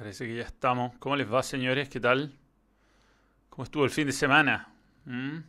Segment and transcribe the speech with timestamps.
[0.00, 0.96] Parece que ya estamos.
[0.98, 1.90] ¿Cómo les va, señores?
[1.90, 2.32] ¿Qué tal?
[3.50, 4.72] ¿Cómo estuvo el fin de semana?
[5.04, 5.40] ¿Mm?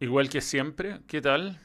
[0.00, 0.98] Igual que siempre.
[1.06, 1.60] ¿Qué tal?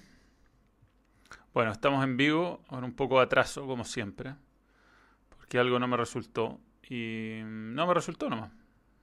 [1.56, 4.36] Bueno, estamos en vivo, con un poco de atraso, como siempre.
[5.36, 6.60] Porque algo no me resultó.
[6.88, 8.52] Y no me resultó nomás.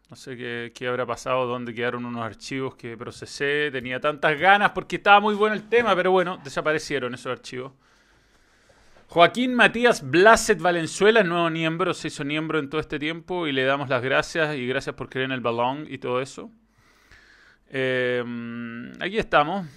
[0.09, 3.73] No sé qué habrá pasado, dónde quedaron unos archivos que procesé.
[3.73, 7.73] Tenía tantas ganas porque estaba muy bueno el tema, pero bueno, desaparecieron esos archivos.
[9.15, 13.63] Joaquín Matías Blaset Valenzuela, nuevo miembro, se hizo miembro en todo este tiempo y le
[13.63, 16.51] damos las gracias y gracias por creer en el balón y todo eso.
[17.69, 18.25] Eh,
[18.99, 19.69] aquí estamos.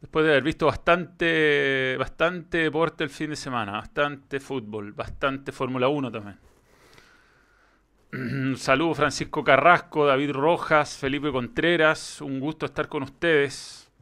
[0.00, 5.88] Después de haber visto bastante, bastante deporte el fin de semana, bastante fútbol, bastante Fórmula
[5.88, 6.38] 1 también.
[8.56, 12.22] Saludos Francisco Carrasco, David Rojas, Felipe Contreras.
[12.22, 13.92] Un gusto estar con ustedes,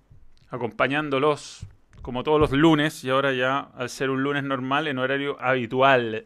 [0.48, 1.66] acompañándolos
[2.06, 6.24] como todos los lunes y ahora ya al ser un lunes normal en horario habitual.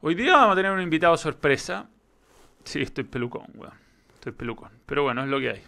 [0.00, 1.90] Hoy día vamos a tener un invitado sorpresa.
[2.64, 3.74] Sí, estoy pelucón, weón.
[4.14, 4.70] Estoy pelucón.
[4.86, 5.62] Pero bueno, es lo que hay.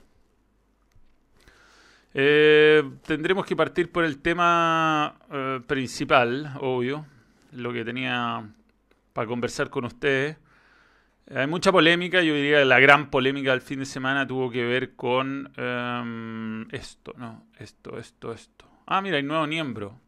[2.15, 7.05] Eh, tendremos que partir por el tema eh, principal, obvio.
[7.53, 8.49] Lo que tenía
[9.13, 10.39] para conversar con ustedes.
[11.35, 14.65] Hay mucha polémica, yo diría que la gran polémica del fin de semana tuvo que
[14.65, 17.49] ver con em, esto, ¿no?
[17.59, 18.67] Esto, esto, esto.
[18.87, 19.99] Ah, mira, hay nuevo miembro.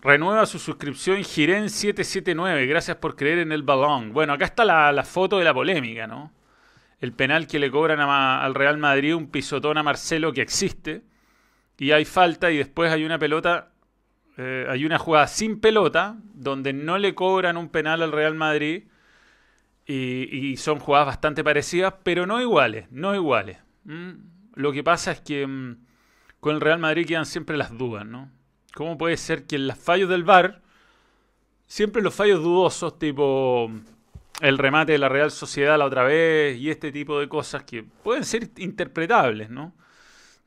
[0.00, 2.68] Renueva su suscripción Giren779.
[2.68, 4.12] Gracias por creer en el balón.
[4.12, 6.30] Bueno, acá está la, foto de la polémica, ¿no?
[7.00, 11.04] El penal que le cobran al Real Madrid, un pisotón a Marcelo que existe.
[11.78, 13.70] Y hay falta y después hay una pelota,
[14.36, 18.84] eh, hay una jugada sin pelota, donde no le cobran un penal al Real Madrid
[19.86, 23.58] y, son jugadas bastante parecidas, pero no iguales, no iguales.
[24.54, 25.76] Lo que pasa es que mm,
[26.40, 28.30] con el Real Madrid quedan siempre las dudas, ¿no?
[28.74, 30.62] ¿Cómo puede ser que en los fallos del VAR,
[31.66, 33.80] siempre los fallos dudosos, tipo mm,
[34.42, 37.82] el remate de la Real Sociedad la otra vez y este tipo de cosas que
[37.82, 39.74] pueden ser interpretables, ¿no?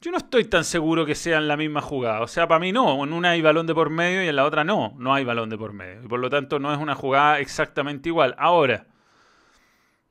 [0.01, 2.21] Yo no estoy tan seguro que sean la misma jugada.
[2.21, 3.03] O sea, para mí no.
[3.03, 4.93] En una hay balón de por medio y en la otra no.
[4.97, 6.03] No hay balón de por medio.
[6.03, 8.35] Y por lo tanto no es una jugada exactamente igual.
[8.37, 8.85] Ahora,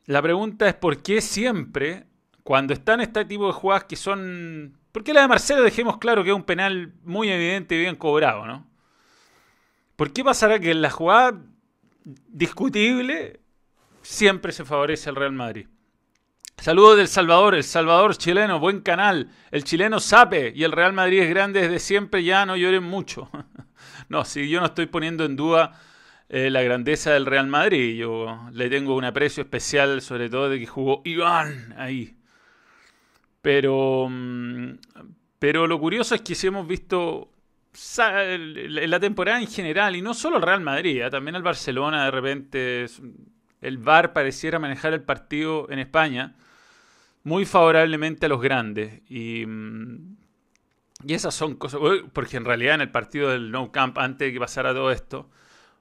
[0.06, 2.06] la pregunta es por qué siempre,
[2.42, 4.78] cuando están este tipo de jugadas que son...
[4.92, 7.97] ¿Por qué la de Marcelo dejemos claro que es un penal muy evidente y bien
[7.97, 8.66] cobrado, ¿no?
[9.97, 11.41] ¿Por qué pasará que en la jugada
[12.04, 13.41] discutible
[14.03, 15.66] siempre se favorece al Real Madrid?
[16.59, 19.31] Saludos del Salvador, el Salvador chileno, buen canal.
[19.50, 23.28] El chileno sabe y el Real Madrid es grande desde siempre, ya no lloren mucho.
[24.09, 25.81] no, si yo no estoy poniendo en duda
[26.28, 27.96] eh, la grandeza del Real Madrid.
[27.96, 32.16] Yo le tengo un aprecio especial, sobre todo de que jugó Iván ahí.
[33.42, 34.78] Pero, mm,
[35.38, 37.30] pero lo curioso es que si hemos visto
[38.06, 41.10] la temporada en general, y no solo el Real Madrid, ¿eh?
[41.10, 42.86] también el Barcelona de repente,
[43.60, 46.36] el VAR pareciera manejar el partido en España
[47.24, 49.02] muy favorablemente a los grandes.
[49.08, 50.16] Y, mm,
[51.06, 51.80] y esas son cosas,
[52.12, 55.28] porque en realidad en el partido del No Camp, antes de que pasara todo esto,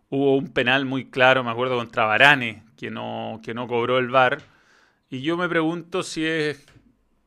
[0.09, 4.09] hubo un penal muy claro, me acuerdo, contra Varane, que no, que no cobró el
[4.09, 4.41] VAR.
[5.09, 6.65] Y yo me pregunto si es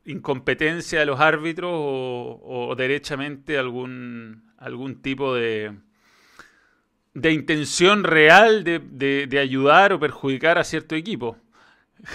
[0.05, 5.73] incompetencia de los árbitros o, derechamente algún, algún tipo de,
[7.13, 11.37] de intención real de, de, ayudar o perjudicar a cierto equipo.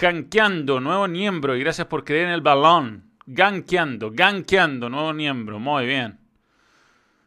[0.01, 3.11] Ganqueando, nuevo miembro, y gracias por creer en el balón.
[3.25, 6.19] Ganqueando, ganqueando, nuevo miembro, muy bien.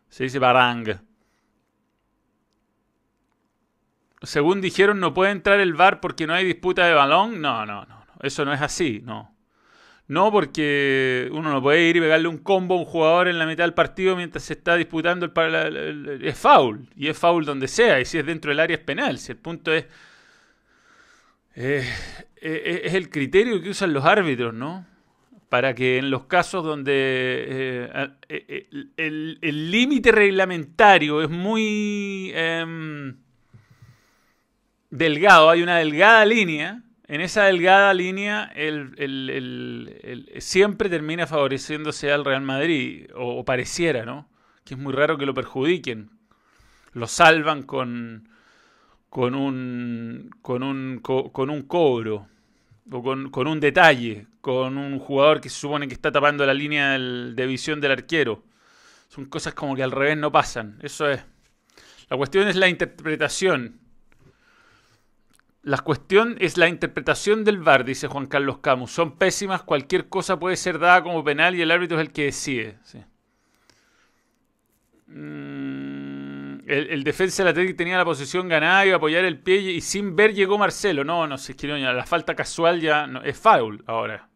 [0.09, 1.06] Se dice barang.
[4.23, 7.41] Según dijeron, no puede entrar el VAR porque no hay disputa de balón.
[7.41, 9.35] No, no, no, Eso no es así, no.
[10.09, 13.47] No, porque uno no puede ir y pegarle un combo a un jugador en la
[13.47, 16.89] mitad del partido mientras se está disputando el, es foul.
[16.97, 18.01] Y es foul donde sea.
[18.01, 19.19] Y si es dentro del área es penal.
[19.19, 19.87] Si el punto es.
[21.55, 24.87] es el criterio que usan los árbitros, ¿no?
[25.49, 32.33] Para que en los casos donde eh, eh, el límite reglamentario es muy.
[34.97, 36.83] Delgado, hay una delgada línea.
[37.07, 44.29] En esa delgada línea el, siempre termina favoreciéndose al Real Madrid, o, pareciera, ¿no?
[44.65, 46.11] Que es muy raro que lo perjudiquen.
[46.93, 48.29] Lo salvan con,
[49.11, 52.27] con, un, con, un, con un cobro,
[52.91, 56.55] o con, con, un detalle, con un jugador que se supone que está tapando la
[56.55, 58.45] línea de visión del arquero.
[59.09, 60.79] Son cosas como que al revés no pasan.
[60.83, 61.23] Eso es.
[62.09, 63.86] La cuestión es la interpretación.
[65.67, 68.93] La cuestión es la interpretación del VAR, dice Juan Carlos Camus.
[68.93, 72.27] Son pésimas, cualquier cosa puede ser dada como penal y el árbitro es el que
[72.27, 72.79] decide.
[75.09, 80.15] Mm, el, defensa del Atlético tenía la posición ganada, a apoyar el pie y sin
[80.15, 81.03] ver llegó Marcelo.
[81.03, 84.29] No, no sé, la falta casual ya no, es foul ahora.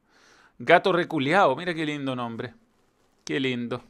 [0.59, 2.55] Gato reculeado, mira qué lindo nombre.
[3.25, 3.85] Qué lindo.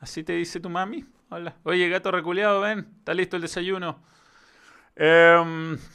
[0.00, 1.04] ¿Así te dice tu mami?
[1.28, 1.56] Hola.
[1.64, 4.00] Oye, gato reculeado, ven, está listo el desayuno.
[4.96, 5.78] Em,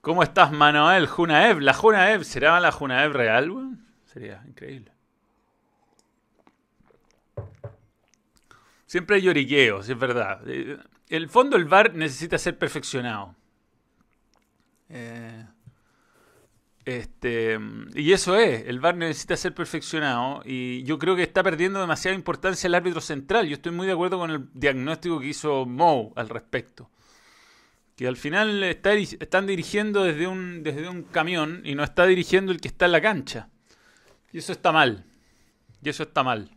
[0.00, 1.08] ¿Cómo estás, Manuel?
[1.08, 1.58] Junaev.
[1.60, 3.50] ¿La Junaev será la Junaev real,
[4.04, 4.92] Sería increíble.
[8.86, 10.40] Siempre hay lloriqueos, es verdad.
[10.46, 10.78] Eh,
[11.08, 13.34] el fondo, el VAR necesita ser perfeccionado.
[14.88, 15.44] Eh,
[16.86, 17.58] este,
[17.96, 22.14] y eso es, el VAR necesita ser perfeccionado y yo creo que está perdiendo demasiada
[22.14, 23.48] importancia el árbitro central.
[23.48, 26.88] Yo estoy muy de acuerdo con el diagnóstico que hizo Moe al respecto.
[27.96, 32.52] Que al final está, están dirigiendo desde un, desde un camión y no está dirigiendo
[32.52, 33.48] el que está en la cancha.
[34.30, 35.04] Y eso está mal.
[35.82, 36.52] Y eso está mal.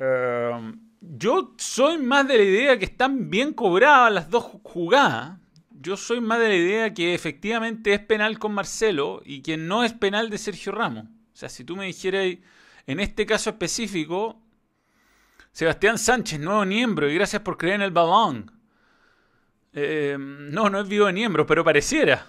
[0.00, 5.38] Eh, yo soy más de la idea que están bien cobradas las dos jugadas.
[5.80, 9.84] Yo soy más de la idea que efectivamente es penal con Marcelo y que no
[9.84, 11.04] es penal de Sergio Ramos.
[11.04, 12.36] O sea, si tú me dijeras
[12.86, 14.42] en este caso específico,
[15.52, 18.50] Sebastián Sánchez, nuevo miembro, y gracias por creer en el balón.
[19.72, 22.26] Eh, no, no es vivo de miembro, pero pareciera.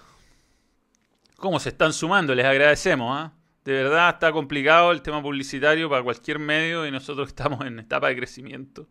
[1.36, 2.34] ¿Cómo se están sumando?
[2.34, 3.16] Les agradecemos.
[3.18, 3.32] ¿ah?
[3.64, 8.08] De verdad está complicado el tema publicitario para cualquier medio y nosotros estamos en etapa
[8.08, 8.88] de crecimiento.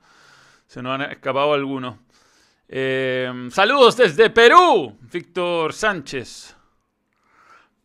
[0.67, 1.95] Se nos han escapado algunos.
[2.71, 6.55] Eh, saludos desde Perú, Víctor Sánchez.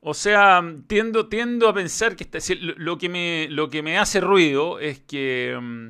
[0.01, 2.29] O sea, tiendo, tiendo a pensar que
[2.59, 5.89] lo, que me, lo que me hace ruido es que mm,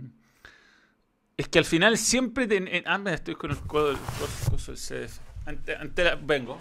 [1.37, 2.47] es que al final siempre
[2.87, 5.19] ah, estoy con el codo del CDF.
[5.47, 6.61] Ante, vengo.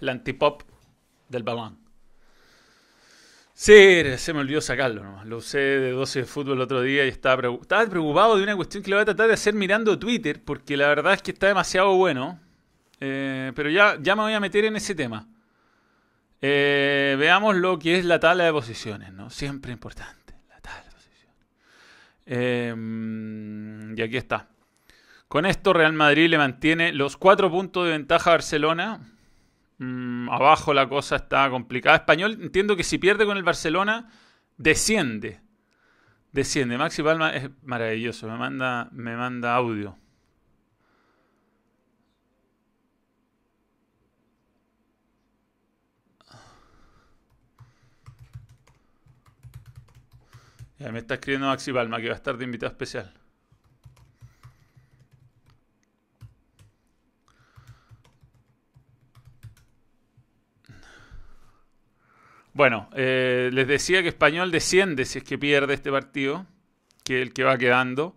[0.00, 0.62] el antipop
[1.28, 1.87] del balón.
[3.60, 7.08] Sí, se me olvidó sacarlo Lo usé de 12 de fútbol el otro día y
[7.08, 10.76] estaba, preocupado de una cuestión que le voy a tratar de hacer mirando Twitter, porque
[10.76, 12.38] la verdad es que está demasiado bueno.
[13.00, 15.26] Eh, pero ya, ya me voy a meter en ese tema.
[16.40, 19.28] Eh, veamos lo que es la tabla de posiciones, ¿no?
[19.28, 21.36] Siempre importante, la tabla de posiciones.
[22.26, 22.74] Eh,
[23.96, 24.50] y aquí está.
[25.26, 29.00] Con esto Real Madrid le mantiene los cuatro puntos de ventaja a Barcelona
[29.78, 31.96] Mm, abajo la cosa está complicada.
[31.96, 34.10] Español, entiendo que si pierde con el Barcelona,
[34.56, 35.40] desciende.
[36.32, 36.78] Desciende.
[36.78, 38.28] Maxi Palma es maravilloso.
[38.28, 39.96] Me manda, me manda audio.
[50.78, 53.17] Me está escribiendo Maxi Palma que va a estar de invitado especial.
[62.58, 66.44] Bueno, eh, les decía que Español desciende si es que pierde este partido,
[67.04, 68.16] que es el que va quedando.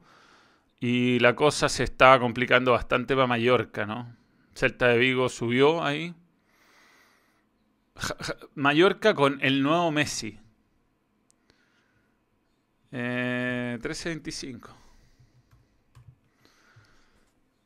[0.79, 4.17] Y la cosa se está complicando bastante para Mallorca, ¿no?
[4.55, 6.15] Celta de Vigo subió ahí.
[8.55, 10.39] Mallorca con el nuevo Messi.
[12.91, 14.69] Eh, 13.25.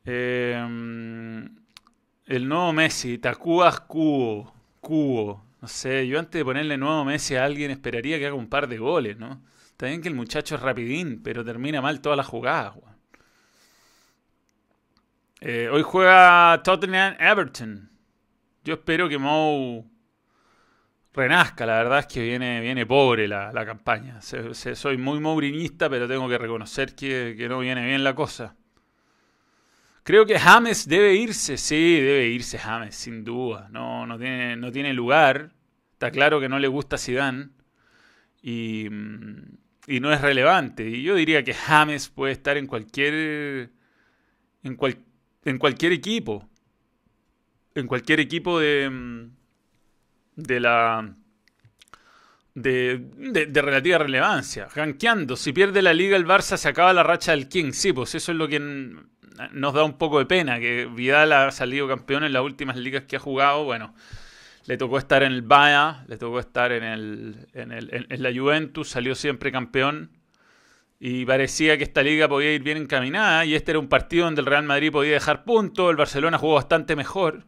[0.04, 1.48] Eh,
[2.26, 4.52] el nuevo Messi, Tacuas Cubo.
[4.82, 5.45] Cubo.
[5.66, 8.68] No sé, yo antes de ponerle nuevo Messi a alguien esperaría que haga un par
[8.68, 9.42] de goles, ¿no?
[9.66, 12.74] Está bien que el muchacho es rapidín, pero termina mal todas las jugadas,
[15.40, 17.90] eh, hoy juega Tottenham Everton.
[18.62, 19.90] Yo espero que Mou
[21.12, 21.66] renazca.
[21.66, 24.20] La verdad es que viene, viene pobre la, campaña.
[24.22, 28.54] soy muy mourinista, pero tengo que reconocer que, que, no viene bien la cosa.
[30.04, 31.56] Creo que James debe irse.
[31.56, 33.68] Sí, debe irse James, sin duda.
[33.72, 35.55] No, no, tiene, no tiene lugar.
[35.96, 37.48] Está claro que no le gusta Zidane
[38.42, 40.86] y, mm, y no es relevante.
[40.86, 43.70] Y yo diría que James puede estar en cualquier
[44.62, 44.78] en,
[45.46, 46.46] en cualquier equipo.
[47.74, 49.30] En cualquier equipo de mm,
[50.36, 51.14] de la
[52.54, 54.68] de, de, relativa relevancia.
[54.74, 57.72] Ranqueando, si pierde la liga el Barça se acaba la racha del King.
[57.72, 61.50] Sí, pues eso es lo que nos da un poco de pena, que Vidal ha
[61.52, 63.64] salido campeón en las últimas ligas que ha jugado.
[63.64, 63.94] Bueno,
[64.66, 68.32] le tocó estar en el Bayern, le tocó estar en, el, en, el, en, la
[68.34, 70.10] Juventus, salió siempre campeón
[70.98, 74.40] y parecía que esta liga podía ir bien encaminada y este era un partido donde
[74.40, 77.44] el Real Madrid podía dejar puntos, el Barcelona jugó bastante mejor.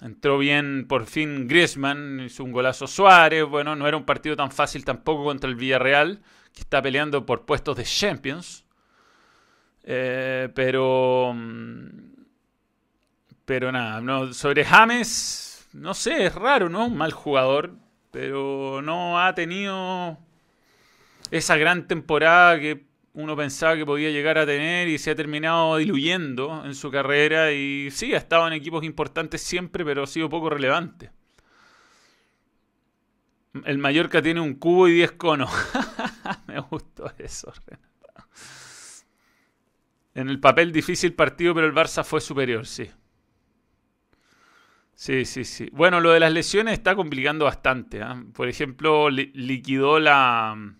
[0.00, 4.52] Entró bien por fin Griezmann, hizo un golazo Suárez, bueno, no era un partido tan
[4.52, 6.20] fácil tampoco contra el Villarreal,
[6.52, 8.64] que está peleando por puestos de Champions.
[9.82, 11.32] Eh, pero...
[11.34, 12.08] Mm,
[13.44, 16.86] pero nada, no, sobre James no sé, es raro, ¿no?
[16.86, 17.76] Un mal jugador.
[18.10, 20.18] pero no ha tenido
[21.30, 25.76] esa gran temporada que uno pensaba que podía llegar a tener y se ha terminado
[25.76, 30.28] diluyendo en su carrera y sí, ha estado en equipos importantes siempre, pero ha sido
[30.28, 31.10] poco relevante.
[33.64, 35.50] El Mallorca tiene un cubo y 10 conos.
[36.46, 37.52] Me gustó eso,
[40.14, 42.88] En el papel difícil partido, pero el Barça fue superior, sí.
[44.98, 45.70] Sí, sí, sí.
[45.72, 48.02] Bueno, lo de las lesiones está complicando bastante.
[48.02, 48.20] ¿ah?
[48.34, 50.74] Por ejemplo, liquidó la,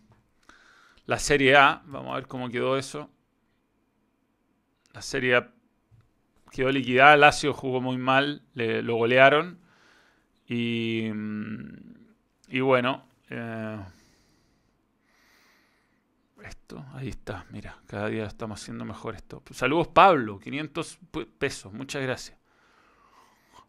[1.06, 1.82] la Serie A.
[1.87, 3.10] Vamos a ver cómo quedó eso.
[4.92, 5.52] La Serie A
[6.50, 7.16] quedó liquidada.
[7.16, 8.42] Lazio jugó muy mal.
[8.54, 9.60] Le, lo golearon.
[10.48, 11.76] Y, mm,
[12.48, 13.06] y bueno.
[13.30, 13.78] Eh,
[16.42, 17.46] esto, ahí está.
[17.50, 19.44] Mira, cada día estamos haciendo mejor esto.
[19.52, 20.98] Saludos Pablo, 500
[21.38, 21.72] pesos.
[21.72, 22.38] Muchas gracias.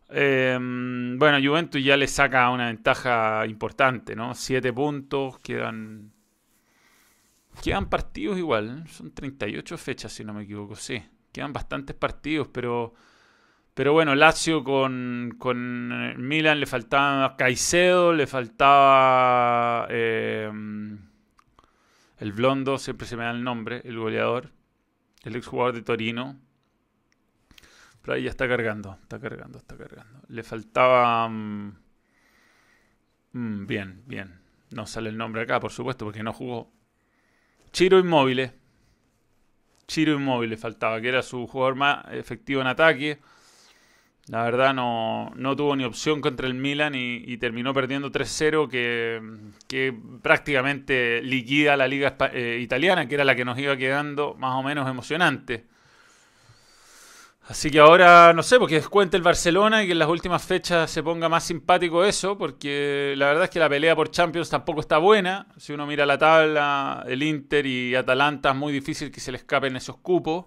[0.09, 4.33] Em, bueno, Juventus ya le saca una ventaja importante, ¿no?
[4.33, 6.11] Siete puntos, quedan.
[7.63, 11.03] Quedan partidos igual, son 38 fechas si no me equivoco, sí.
[11.31, 12.93] Quedan bastantes partidos, pero.
[13.73, 20.99] Pero bueno, Lazio con, con Milan le faltaba Caicedo, le faltaba em,
[22.17, 24.51] el Blondo, siempre se me da el nombre, el goleador,
[25.23, 26.37] el exjugador de Torino,
[28.13, 30.21] ahí ya está cargando, está cargando, está cargando.
[30.27, 31.27] Le faltaba...
[31.29, 31.77] Mm,
[33.33, 34.39] mm, bien, bien.
[34.71, 36.71] No sale el nombre acá, por supuesto, porque no jugó.
[37.71, 38.51] Chiro Inmóvil.
[39.87, 43.19] Chiro Inmóvil faltaba, que era su jugador más efectivo en ataque.
[44.27, 49.19] La verdad no, no tuvo ni opción contra el Milan y, terminó perdiendo 3-0 que,
[49.67, 54.53] que, prácticamente liquida la liga eh, italiana, que era la que nos iba quedando más
[54.53, 55.65] o menos emocionante.
[57.49, 60.91] Así que ahora, no sé, porque descuente el Barcelona y que en las últimas fechas
[60.91, 64.81] se ponga más simpático eso, porque la verdad es que la pelea por Champions tampoco
[64.81, 65.47] está buena.
[65.57, 69.39] Si uno mira la tabla, el Inter y Atalanta es muy difícil que se le
[69.39, 70.45] escapen esos cupos.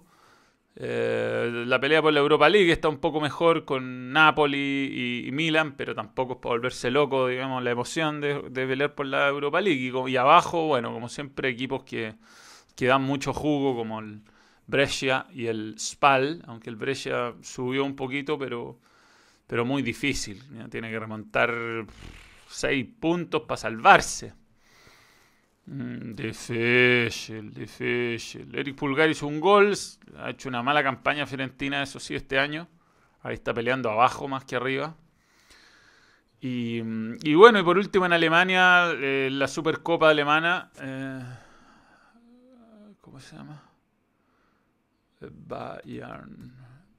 [0.76, 5.74] Eh, la pelea por la Europa League está un poco mejor con Napoli y, Milan,
[5.76, 9.92] pero tampoco es para volverse loco, digamos, la emoción de, pelear por la Europa League.
[10.08, 12.14] Y, abajo, bueno, como siempre, equipos que,
[12.76, 14.22] que dan mucho jugo, como el
[14.66, 18.78] Brescia y el Spal, aunque el Brescia subió un poquito, pero,
[19.46, 20.42] pero muy difícil.
[20.70, 21.52] Tiene que remontar
[22.48, 24.34] seis puntos para salvarse.
[25.66, 28.54] Mm, difícil, difícil.
[28.54, 29.74] Eric Pulgar hizo un gol,
[30.18, 32.68] ha hecho una mala campaña Fiorentina, eso sí, este año.
[33.22, 34.96] Ahí está peleando abajo más que arriba.
[36.44, 36.80] Y,
[37.34, 40.72] bueno, y por último en Alemania, eh, la Supercopa alemana.
[40.80, 41.22] Eh,
[43.00, 43.62] ¿Cómo se llama?
[45.30, 46.54] Bayern.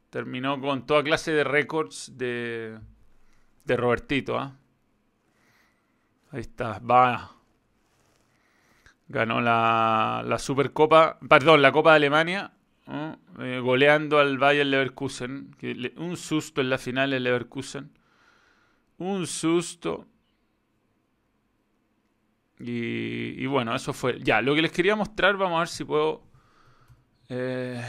[0.10, 2.78] Terminó con toda clase de récords de,
[3.66, 4.38] de Robertito.
[4.38, 4.56] ¿ah?
[6.32, 7.36] Ahí está, va.
[9.08, 12.54] Ganó la, la Supercopa, perdón, la Copa de Alemania,
[13.40, 15.56] eh, goleando al Bayern Leverkusen.
[15.98, 17.92] un susto en la final del Leverkusen.
[18.98, 20.08] Un susto.
[22.60, 24.20] Y, y, bueno, eso fue.
[24.22, 26.24] Ya, lo que les quería mostrar, vamos a ver si puedo
[27.34, 27.84] eh,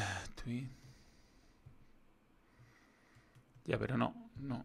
[3.64, 4.64] Ya, pero no, no.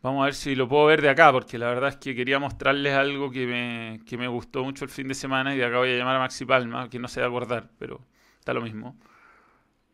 [0.00, 2.38] Vamos a ver si lo puedo ver de acá, porque la verdad es que quería
[2.38, 5.78] mostrarles algo que me, que me gustó mucho el fin de semana y de acá
[5.78, 8.00] voy a llamar a Maxi Palma, que no se va a acordar, pero
[8.38, 8.96] está lo mismo.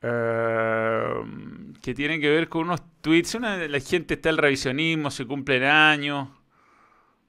[0.03, 1.25] Eh,
[1.83, 3.35] que tiene que ver con unos tweets.
[3.37, 6.29] Una, la gente está el revisionismo, se cumplen años.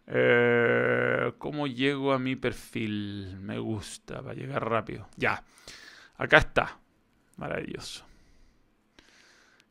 [0.07, 3.37] Eh, ¿Cómo llego a mi perfil?
[3.39, 5.07] Me gusta, para llegar rápido.
[5.17, 5.43] Ya,
[6.17, 6.79] acá está.
[7.37, 8.05] Maravilloso.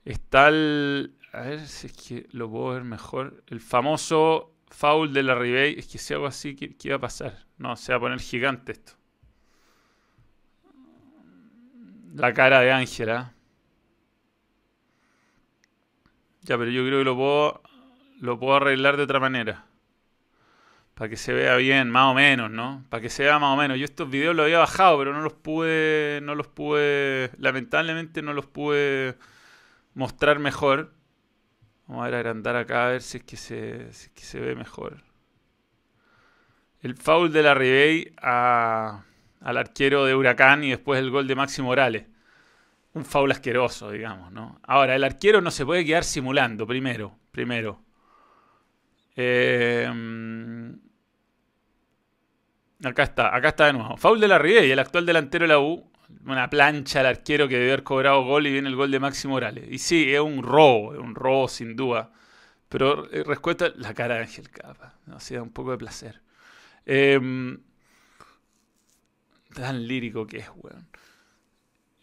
[0.05, 1.15] Está el...
[1.33, 3.43] A ver si es que lo puedo ver mejor.
[3.49, 5.79] El famoso foul de la Ribey.
[5.79, 7.47] Es que si hago así, ¿qué, qué va a pasar?
[7.59, 8.93] No, se va a poner gigante esto.
[12.15, 13.35] La cara de Ángela.
[16.43, 17.63] Ya, pero yo creo que lo puedo,
[18.21, 19.64] lo puedo arreglar de otra manera.
[20.95, 22.85] Para que se vea bien, más o menos, ¿no?
[22.89, 23.79] Para que se vea más o menos.
[23.79, 28.33] Yo estos videos los había bajado, pero no los pude, no los pude, lamentablemente no
[28.33, 29.17] los pude
[29.95, 30.93] mostrar mejor.
[31.87, 35.03] Vamos a ver, agrandar acá a ver si es que se, si se ve mejor.
[36.81, 39.03] El foul de la Ribey al
[39.57, 42.07] arquero de Huracán y después el gol de Maxi Morales.
[42.93, 44.61] Un foul asqueroso, digamos, ¿no?
[44.63, 47.81] Ahora, el arquero no se puede quedar simulando, primero, primero.
[49.17, 49.91] Eh,
[52.85, 53.97] Acá está, acá está de nuevo.
[53.97, 55.91] Foul de la y el actual delantero de la U.
[56.27, 59.27] Una plancha al arquero que debe haber cobrado gol y viene el gol de Maxi
[59.27, 59.67] Morales.
[59.71, 62.11] Y sí, es un robo, es un robo sin duda.
[62.69, 64.95] Pero eh, respuesta la cara de Ángel Capa.
[65.07, 65.17] ¿no?
[65.17, 66.21] Así da un poco de placer.
[66.87, 67.59] Em,
[69.55, 70.87] tan lírico que es, weón.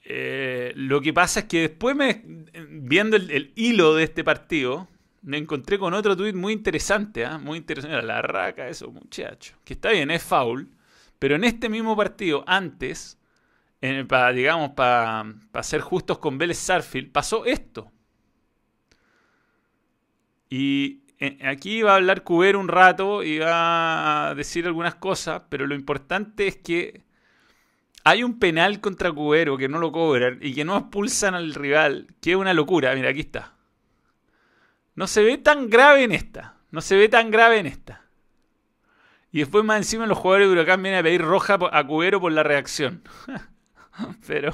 [0.03, 2.23] Eh, lo que pasa es que después me,
[2.69, 4.87] viendo el, hilo de este partido,
[5.21, 7.37] me encontré con otro tuit muy interesante, ¿ah?
[7.37, 8.01] muy interesante.
[8.01, 9.55] La raca, eso, muchacho.
[9.63, 10.69] Que está bien, es foul.
[11.19, 13.19] Pero en este mismo partido, antes,
[14.07, 17.91] para, digamos, para ser justos con Vélez Sarfield, pasó esto.
[20.49, 25.43] Y eh, aquí va a hablar Cubero un rato y va a decir algunas cosas,
[25.49, 27.03] pero lo importante es que
[28.03, 32.07] hay un penal contra Cubero que no lo cobran y que no expulsan al rival,
[32.21, 32.95] que es una locura.
[32.95, 33.53] Mira, aquí está.
[34.95, 36.57] No se ve tan grave en esta.
[36.71, 38.05] No se ve tan grave en esta.
[39.31, 42.31] Y después más encima los jugadores de Huracán vienen a pedir roja a Cubero por
[42.31, 43.03] la reacción.
[44.27, 44.53] pero,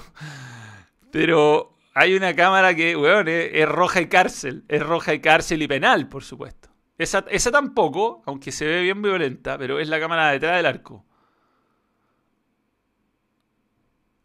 [1.11, 4.63] pero hay una cámara que, weón, es, roja y cárcel.
[4.67, 6.69] Es roja y cárcel y penal, por supuesto.
[6.97, 11.05] Esa, esa tampoco, aunque se ve bien violenta, pero es la cámara detrás del arco.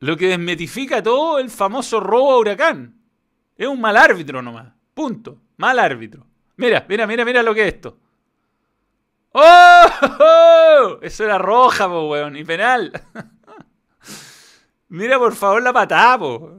[0.00, 3.00] Lo que desmetifica todo el famoso robo a Huracán.
[3.56, 4.72] Es un mal árbitro nomás.
[4.94, 5.40] Punto.
[5.62, 6.26] Mal árbitro.
[6.56, 7.96] Mira, mira, mira, mira lo que es esto.
[9.30, 10.98] ¡Oh!
[11.02, 12.34] Eso era roja, po, weón.
[12.34, 12.90] Y penal.
[14.88, 16.58] mira, por favor, la patada, po.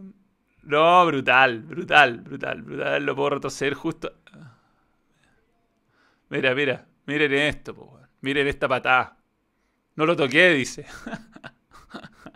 [0.62, 3.04] No, brutal, brutal, brutal, brutal.
[3.06, 4.10] Lo puedo retroceder justo.
[6.30, 6.88] Mira, mira.
[7.06, 8.08] Miren esto, po, weón.
[8.22, 9.18] Miren esta patada.
[9.98, 10.86] No lo toqué, dice.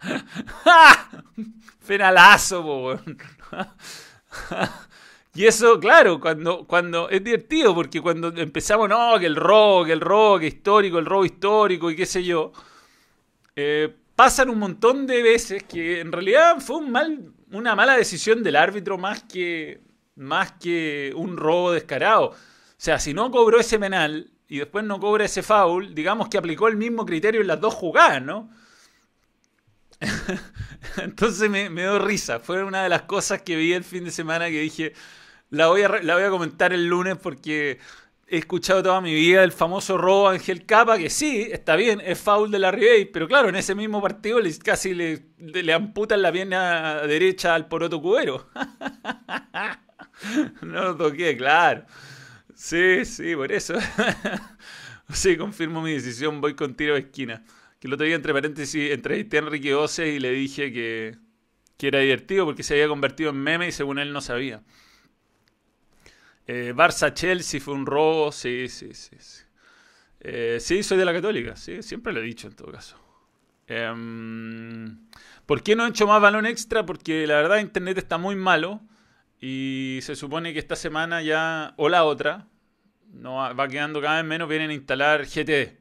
[1.88, 3.18] Penalazo, po, weón.
[5.38, 10.02] Y eso, claro, cuando, cuando es divertido, porque cuando empezamos, no, que el que el
[10.02, 12.52] robo, que histórico, el robo histórico y qué sé yo,
[13.56, 18.42] eh, pasan un montón de veces que en realidad fue un mal, una mala decisión
[18.42, 19.80] del árbitro más que,
[20.16, 22.30] más que un robo descarado.
[22.30, 22.36] O
[22.76, 26.68] sea, si no cobró ese penal y después no cobra ese foul, digamos que aplicó
[26.68, 28.50] el mismo criterio en las dos jugadas, ¿no?
[30.98, 32.40] Entonces me, me dio risa.
[32.40, 34.94] Fue una de las cosas que vi el fin de semana que dije,
[35.50, 37.80] la voy, a, la voy a comentar el lunes porque
[38.28, 42.02] he escuchado toda mi vida el famoso robo a Ángel Capa, que sí, está bien,
[42.04, 45.74] es foul de la Ribey, pero claro, en ese mismo partido le, casi le, le,
[45.74, 48.50] amputan la pierna derecha al poroto cubero.
[50.62, 51.86] no lo toqué, claro.
[52.54, 53.76] Sí, sí, por eso.
[55.14, 57.44] sí, confirmo mi decisión, voy con tiro de esquina.
[57.80, 61.18] Que el otro día, entre paréntesis, entrevisté a Enrique Oce y le dije que,
[61.78, 64.64] que era divertido porque se había convertido en meme y según él no sabía.
[66.48, 69.16] Eh, Barça Chelsea fue un robo, sí, sí, sí.
[69.20, 69.44] Sí.
[70.22, 72.98] Eh, sí, soy de la Católica, sí, siempre lo he dicho en todo caso.
[73.68, 74.98] Em,
[75.46, 76.86] ¿Por qué no he hecho más balón extra?
[76.86, 78.82] Porque la verdad internet está muy malo
[79.40, 82.48] y se supone que esta semana ya, o la otra,
[83.14, 85.78] no va quedando cada vez menos, vienen a instalar GTD.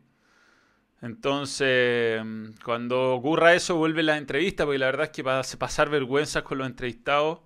[1.02, 2.22] Entonces,
[2.64, 6.42] cuando ocurra eso, vuelve la entrevista, porque la verdad es que va a pasar vergüenzas
[6.42, 7.40] con los entrevistados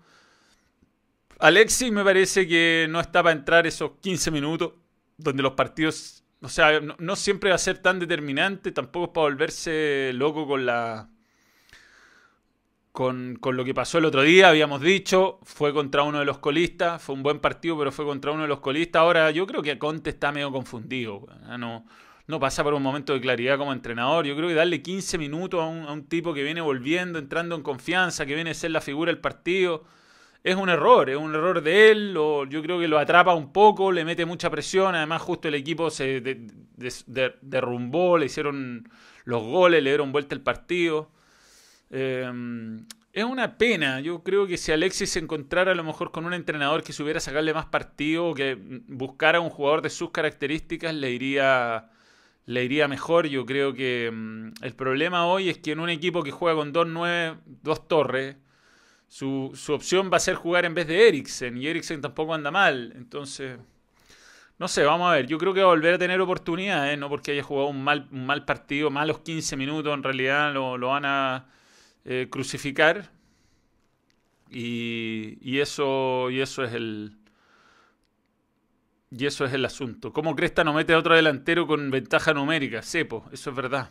[1.40, 4.72] Alexis me parece que no está para entrar esos 15 minutos
[5.16, 9.24] donde los partidos, o sea, no, siempre va a ser tan determinante, tampoco es para
[9.24, 11.08] volverse loco con la...
[12.92, 16.38] Con, con, lo que pasó el otro día, habíamos dicho, fue contra uno de los
[16.38, 19.00] colistas, fue un buen partido, pero fue contra uno de los colistas.
[19.00, 21.26] Ahora yo creo que Conte está medio confundido,
[21.56, 21.86] no,
[22.26, 24.26] no pasa por un momento de claridad como entrenador.
[24.26, 27.54] Yo creo que darle 15 minutos a un, a un tipo que viene volviendo, entrando
[27.54, 29.84] en confianza, que viene a ser la figura del partido
[30.42, 33.92] es un error, es un error de él, yo creo que lo atrapa un poco,
[33.92, 36.22] le mete mucha presión, además justo el equipo se
[37.42, 38.88] derrumbó, le hicieron
[39.24, 41.10] los goles, le dieron vuelta el partido.
[41.90, 46.24] Em, es una pena, yo creo que si Alexis se encontrara a lo mejor con
[46.24, 48.56] un entrenador que supiera sacarle más partido, que
[48.88, 51.90] buscara un jugador de sus características, le iría,
[52.46, 53.26] le iría mejor.
[53.26, 56.72] Yo creo que em, el problema hoy es que en un equipo que juega con
[56.72, 58.36] dos, nueve, dos torres,
[59.10, 61.58] su, opción va a ser jugar en vez de Eriksen.
[61.58, 62.92] Y Eriksen tampoco anda mal.
[62.96, 63.58] Entonces,
[64.58, 65.26] no sé, vamos a ver.
[65.26, 68.08] Yo creo que va a volver a tener oportunidades, no porque haya jugado un mal,
[68.12, 71.46] un mal partido, malos 15 minutos, en realidad lo, van a
[72.04, 73.10] eh, crucificar.
[74.48, 77.16] Y, y, eso, y eso es el.
[79.10, 80.12] Y eso es el asunto.
[80.12, 82.80] ¿Cómo Cresta no mete a otro delantero con ventaja numérica?
[82.82, 83.90] Sepo, eso es verdad.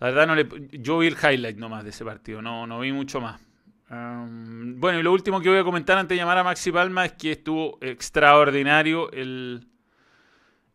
[0.00, 0.46] La verdad no le.
[0.72, 3.45] Yo vi el highlight nomás de ese partido, no, no vi mucho más
[3.88, 7.12] bueno, y lo último que voy a comentar antes de llamar a Maxi Palma es
[7.12, 9.68] que estuvo extraordinario el,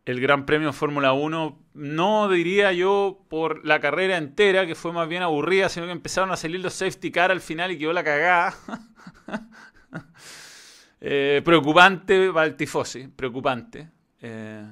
[0.04, 1.58] el Gran Premio Fórmula 1.
[1.74, 6.30] No diría yo por la carrera entera, que fue más bien aburrida, sino que empezaron
[6.30, 8.54] a salir los safety car al final y quedó la cagada.
[11.04, 13.90] Eh, preocupante Baltifosi, preocupante.
[14.20, 14.64] Eh,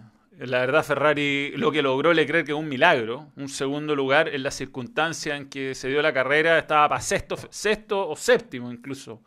[0.46, 3.30] la verdad, Ferrari lo que logró le cree que es un milagro.
[3.36, 7.36] Un segundo lugar en la circunstancia en que se dio la carrera, estaba para sexto,
[7.50, 9.22] sexto o séptimo incluso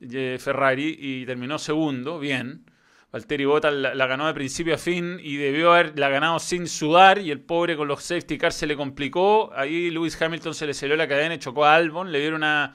[0.00, 2.66] eh, Ferrari y terminó segundo, bien.
[3.10, 7.30] Valtteri Bottas la, ganó de principio a fin y debió haberla ganado sin sudar y
[7.30, 9.50] el pobre con los safety cars se le complicó.
[9.54, 12.74] Ahí Lewis Hamilton se le salió la cadena y chocó a Albon, le dieron una,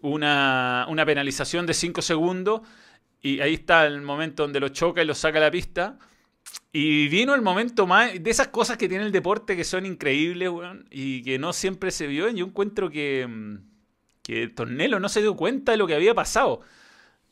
[0.00, 2.62] una, una penalización de 5 segundos
[3.20, 5.98] y ahí está el momento donde lo choca y lo saca a la pista.
[6.72, 10.50] Y vino el momento más de esas cosas que tiene el deporte que son increíbles,
[10.90, 12.28] y que no siempre se vio.
[12.30, 13.56] Yo encuentro que, mm,
[14.22, 16.62] que Tornelo no se dio cuenta de lo que había pasado.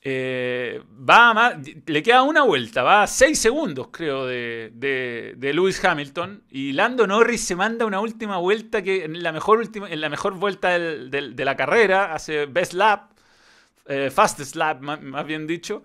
[0.03, 1.57] Eh, va más,
[1.87, 6.43] le queda una vuelta, va a 6 segundos, creo, de, de, Lewis Hamilton.
[6.51, 10.35] Y Lando Norris se manda una última vuelta que en la mejor, última, la mejor
[10.35, 13.11] vuelta de la carrera, hace best lap,
[13.87, 15.85] eh, fastest lap, más, bien dicho.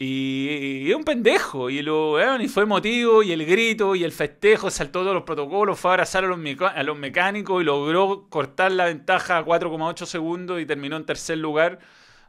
[0.00, 4.70] Y, es un pendejo, y, lo, y fue emotivo, y el grito, y el festejo,
[4.70, 9.38] saltó todos los protocolos, fue a abrazar a los, mecánicos y logró cortar la ventaja
[9.38, 11.80] a 4,8 segundos y terminó en tercer lugar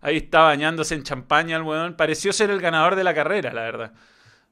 [0.01, 1.95] Ahí está bañándose en champaña el weón.
[1.95, 3.93] Pareció ser el ganador de la carrera, la verdad.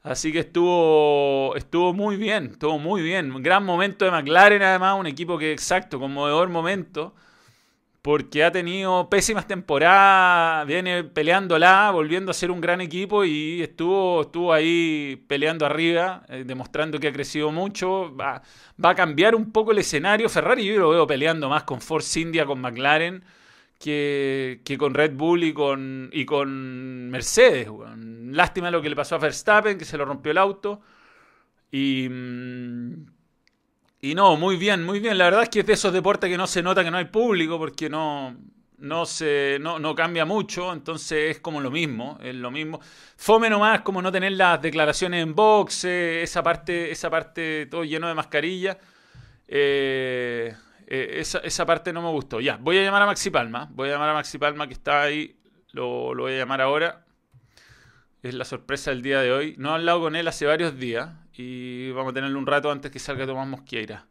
[0.04, 3.32] Así que estuvo, estuvo muy bien, estuvo muy bien.
[3.32, 7.16] Un gran momento de McLaren, además, un equipo que, exacto, conmovedor momento,
[8.08, 14.22] porque ha tenido pésimas temporadas, viene peleándola, volviendo a ser un gran equipo y estuvo,
[14.22, 18.16] estuvo ahí peleando arriba, eh, demostrando que ha crecido mucho.
[18.16, 18.42] Va,
[18.82, 20.30] a cambiar un poco el escenario.
[20.30, 23.26] Ferrari yo lo veo peleando más con Force India, con McLaren
[23.78, 27.68] que, con Red Bull y con, y con Mercedes.
[28.32, 30.80] Lástima lo que le pasó a Verstappen, que se lo rompió el auto.
[31.72, 33.17] Y, mm,
[34.02, 35.18] y no, muy bien, muy bien.
[35.18, 37.06] La verdad es que es de esos deportes que no se nota que no hay
[37.06, 38.36] público porque no,
[38.78, 42.80] no, se, no, no cambia mucho, entonces es como lo mismo, es lo mismo.
[43.16, 48.08] Fome nomás como no tener las declaraciones en box, esa parte, esa parte todo lleno
[48.08, 48.78] de mascarilla.
[49.48, 50.54] Eh,
[50.88, 52.40] eh, esa, parte no me gustó.
[52.40, 53.68] Ya, voy a llamar a Maxi Palma.
[53.72, 55.38] Voy a llamar a Maxi Palma que está ahí.
[55.72, 57.06] Lo, voy a llamar ahora.
[58.24, 59.56] Es la sorpresa del día de hoy.
[59.58, 61.10] No he hablado con él hace varios días.
[61.40, 64.08] Y vamos a tenerlo un rato antes que salga Tomás Mosqueira.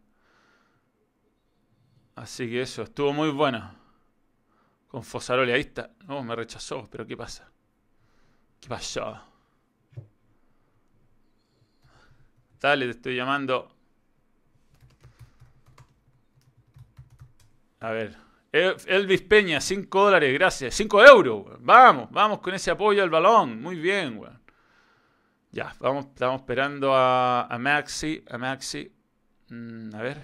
[2.14, 3.74] Así que eso, estuvo muy bueno.
[4.86, 5.90] Con Fosaroli, ahí está.
[6.06, 7.50] No, me rechazó, pero ¿qué pasa?
[8.60, 9.20] ¿Qué pasó?
[12.60, 13.74] Dale, te estoy llamando.
[17.80, 18.16] A ver.
[18.52, 20.74] Elvis Peña, 5 dólares, gracias.
[20.76, 23.60] 5 euros, Vamos, vamos con ese apoyo al balón.
[23.60, 24.45] Muy bien, weón.
[25.52, 28.22] Ya, vamos, estamos esperando a, Maxi.
[28.28, 28.92] A Maxi.
[29.48, 30.22] Mm, a ver.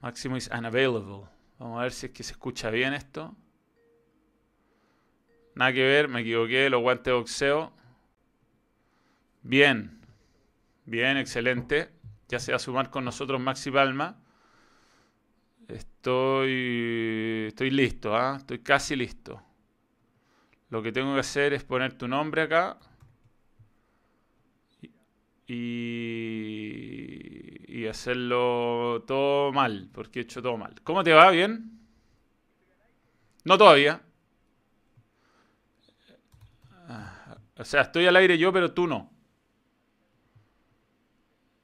[0.00, 1.28] Máximo is unavailable.
[1.58, 3.36] Vamos a ver si es que se escucha bien esto.
[5.54, 7.72] Nada que ver, me equivoqué, los guantes de boxeo.
[9.42, 10.00] Bien.
[10.86, 11.90] Bien, excelente.
[12.28, 14.16] Ya se va a sumar con nosotros Maxi Palma.
[15.68, 18.36] Estoy, estoy listo, ¿ah?
[18.38, 19.42] estoy casi listo.
[20.70, 22.78] Lo que tengo que hacer es poner tu nombre acá.
[25.46, 27.32] Y,
[27.68, 30.74] y hacerlo todo mal, porque he hecho todo mal.
[30.82, 31.30] ¿Cómo te va?
[31.30, 31.80] ¿Bien?
[33.44, 34.00] No todavía.
[36.88, 39.10] Ah, o sea, estoy al aire yo, pero tú no.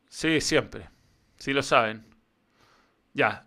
[0.08, 0.88] Sí, siempre.
[1.36, 2.04] Sí lo saben.
[3.14, 3.44] Ya,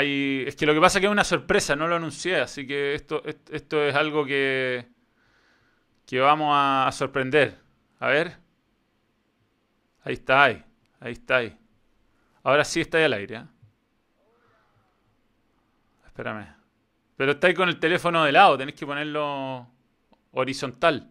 [0.00, 2.94] es que lo que pasa es que es una sorpresa, no lo anuncié, así que
[2.94, 4.86] esto, esto es algo que,
[6.06, 7.58] que vamos a, sorprender.
[8.00, 8.45] A ver.
[10.06, 10.64] Ahí está, ahí.
[11.00, 11.58] Ahí está, ahí.
[12.44, 13.36] Ahora sí está ahí al aire.
[13.38, 13.44] ¿eh?
[16.06, 16.46] Espérame.
[17.16, 19.66] Pero está ahí con el teléfono de lado, tenés que ponerlo
[20.30, 21.10] horizontal.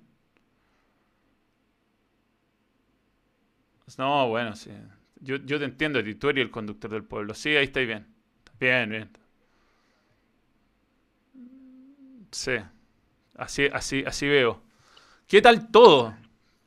[3.98, 4.72] No, bueno, sí.
[5.20, 7.34] Yo, yo te entiendo, tú eres el conductor del pueblo.
[7.34, 8.08] Sí, ahí está bien.
[8.58, 9.10] Bien, bien.
[12.32, 12.54] Sí,
[13.36, 14.62] así, así, así veo.
[15.28, 16.16] ¿Qué tal todo?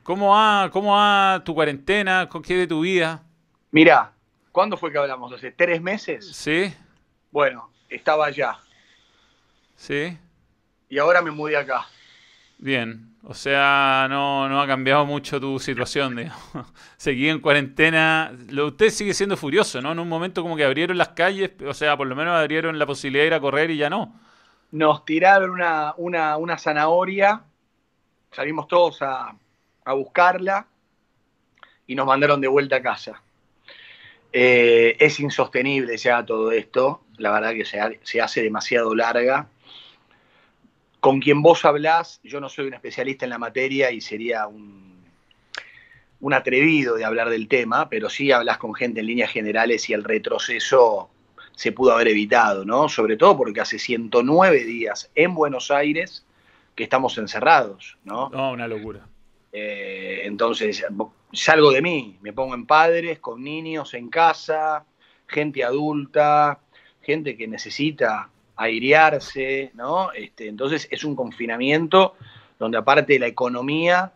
[0.08, 2.30] ¿Cómo va, cómo va tu cuarentena?
[2.42, 3.22] ¿Qué de tu vida?
[3.70, 4.10] Mira,
[4.52, 5.30] ¿cuándo fue que hablamos?
[5.34, 6.34] ¿Hace tres meses?
[6.34, 6.72] Sí.
[7.30, 8.56] Bueno, estaba allá.
[9.76, 10.16] Sí.
[10.88, 11.84] Y ahora me mudé acá.
[12.56, 16.42] Bien, o sea, no, no ha cambiado mucho tu situación, digamos.
[16.96, 18.32] Seguí en cuarentena.
[18.48, 19.92] Lo, usted sigue siendo furioso, ¿no?
[19.92, 22.86] En un momento como que abrieron las calles, o sea, por lo menos abrieron la
[22.86, 24.18] posibilidad de ir a correr y ya no.
[24.70, 27.42] Nos tiraron una, una, una zanahoria,
[28.32, 29.36] salimos todos a,
[29.88, 30.66] a, buscarla
[31.86, 33.22] y nos mandaron de vuelta a casa.
[34.32, 39.48] Eh, es insostenible ya todo esto, la verdad que se, se hace demasiado larga
[41.00, 45.04] con quien vos hablás, yo no soy un especialista en la materia y sería un,
[46.20, 49.92] un atrevido de hablar del tema, pero sí hablas con gente en líneas generales y
[49.92, 51.10] el retroceso
[51.54, 52.88] se pudo haber evitado, ¿no?
[52.88, 56.24] Sobre todo porque hace 109 días en Buenos Aires
[56.74, 58.28] que estamos encerrados, ¿no?
[58.30, 59.07] No, una locura.
[59.52, 60.84] Eh, entonces,
[61.32, 64.84] salgo de mí, me pongo en padres, con niños en casa,
[65.26, 66.60] gente adulta,
[67.02, 70.12] gente que necesita airearse, ¿no?
[70.12, 72.16] Este, entonces es un confinamiento
[72.58, 74.12] donde aparte de la economía,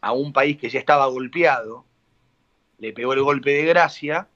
[0.00, 1.84] a un país que ya estaba golpeado,
[2.78, 4.28] le pegó el golpe de gracia,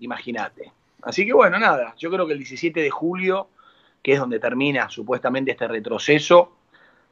[0.00, 0.72] imagínate.
[1.02, 3.48] Así que bueno, nada, yo creo que el 17 de julio,
[4.02, 6.56] que es donde termina supuestamente este retroceso,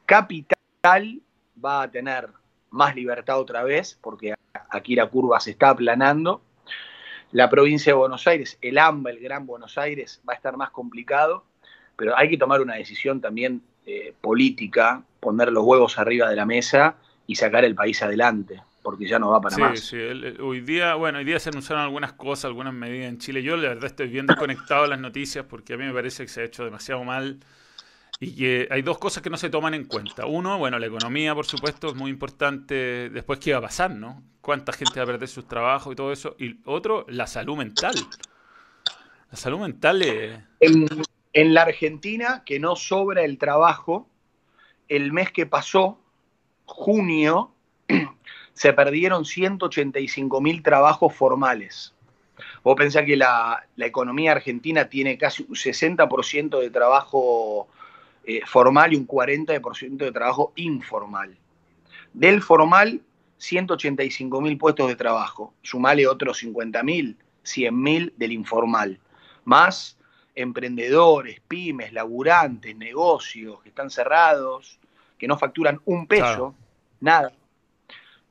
[0.07, 1.21] Capital
[1.63, 2.29] va a tener
[2.71, 4.35] más libertad otra vez, porque
[4.71, 6.43] aquí la curva se está aplanando.
[7.33, 10.71] La provincia de Buenos Aires, el AMBA, el Gran Buenos Aires, va a estar más
[10.71, 11.45] complicado
[12.01, 16.47] pero hay que tomar una decisión también eh, política, poner los huevos arriba de la
[16.47, 19.81] mesa y sacar el país adelante, porque ya no va para más.
[19.81, 23.43] Sí, hoy día, bueno, hoy día se anunciaron algunas cosas, algunas medidas en Chile.
[23.43, 26.31] Yo la verdad estoy bien desconectado de las noticias porque a mí me parece que
[26.31, 27.37] se ha hecho demasiado mal
[28.23, 30.27] y que hay dos cosas que no se toman en cuenta.
[30.27, 33.09] Uno, bueno, la economía, por supuesto, es muy importante.
[33.09, 34.23] Después, ¿qué va a pasar, no?
[34.43, 36.37] ¿Cuánta gente va a perder sus trabajos y todo eso?
[36.39, 37.95] Y otro, la salud mental.
[39.31, 40.39] La salud mental es...
[41.33, 44.09] En la Argentina, que no sobra el trabajo,
[44.89, 45.99] el mes que pasó,
[46.67, 47.55] junio,
[48.53, 51.95] se perdieron 185 mil trabajos formales.
[52.63, 57.69] Vos pensás que la, economía argentina tiene casi un 60% de trabajo
[58.25, 61.37] eh, formal y un 40% de trabajo informal.
[62.13, 63.01] Del formal,
[63.39, 65.55] 185 mil puestos de trabajo.
[65.63, 68.99] Sumale otros 50 mil, 100 mil del informal.
[69.45, 69.97] Más
[70.35, 74.79] emprendedores, pymes, laburantes, negocios que están cerrados,
[75.19, 76.55] que no facturan un peso,
[77.01, 77.33] nada.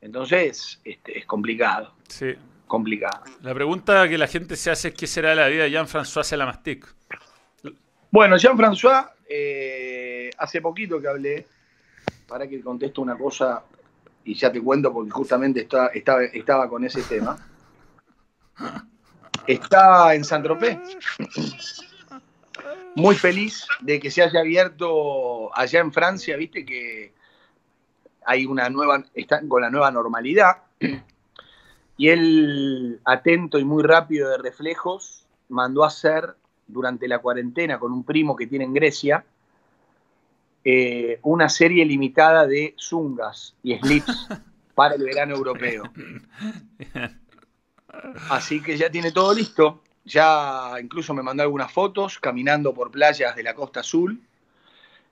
[0.00, 1.94] Entonces, este, es complicado.
[2.08, 2.34] Sí.
[2.66, 3.24] Complicado.
[3.42, 6.86] La pregunta que la gente se hace es qué será la vida de Jean-François Selamastic.
[8.12, 11.46] Bueno, Jean-François, eh, hace poquito que hablé,
[12.26, 13.64] para que contesto una cosa
[14.24, 17.38] y ya te cuento porque justamente estaba, estaba con ese tema.
[19.46, 20.78] Está en San Tropez
[22.94, 27.12] muy feliz de que se haya abierto allá en Francia, viste que
[28.24, 30.58] hay una nueva, están con la nueva normalidad.
[31.96, 36.34] Y él, atento y muy rápido de reflejos, mandó a hacer
[36.72, 39.24] durante la cuarentena con un primo que tiene en Grecia
[40.62, 44.28] eh, una serie limitada de zungas y slips
[44.74, 45.84] para el verano europeo.
[48.28, 49.82] Así que ya tiene todo listo.
[50.04, 54.20] Ya incluso me mandó algunas fotos caminando por playas de la Costa Azul.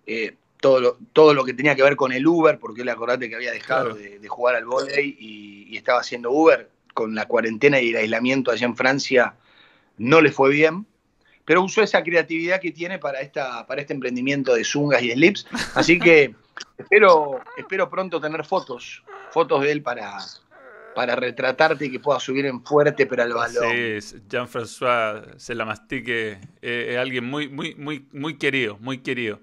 [0.07, 3.29] Eh, todo, lo, todo lo que tenía que ver con el Uber, porque él acordate
[3.29, 6.69] que había dejado de, jugar al volei y, estaba haciendo Uber.
[6.93, 9.37] Con la cuarentena y el aislamiento allá en Francia
[9.99, 10.85] no le fue bien,
[11.49, 15.47] pero usó esa creatividad que tiene para, esta, para este emprendimiento de zungas y slips.
[15.75, 16.35] Así que
[16.77, 20.19] espero, espero pronto tener fotos, fotos de él para,
[20.95, 23.65] para retratarte y que pueda subir en fuerte pero al balón.
[23.73, 29.41] Sí, Jean-François se la mastique, eh, es alguien muy, muy, muy, muy querido, muy querido.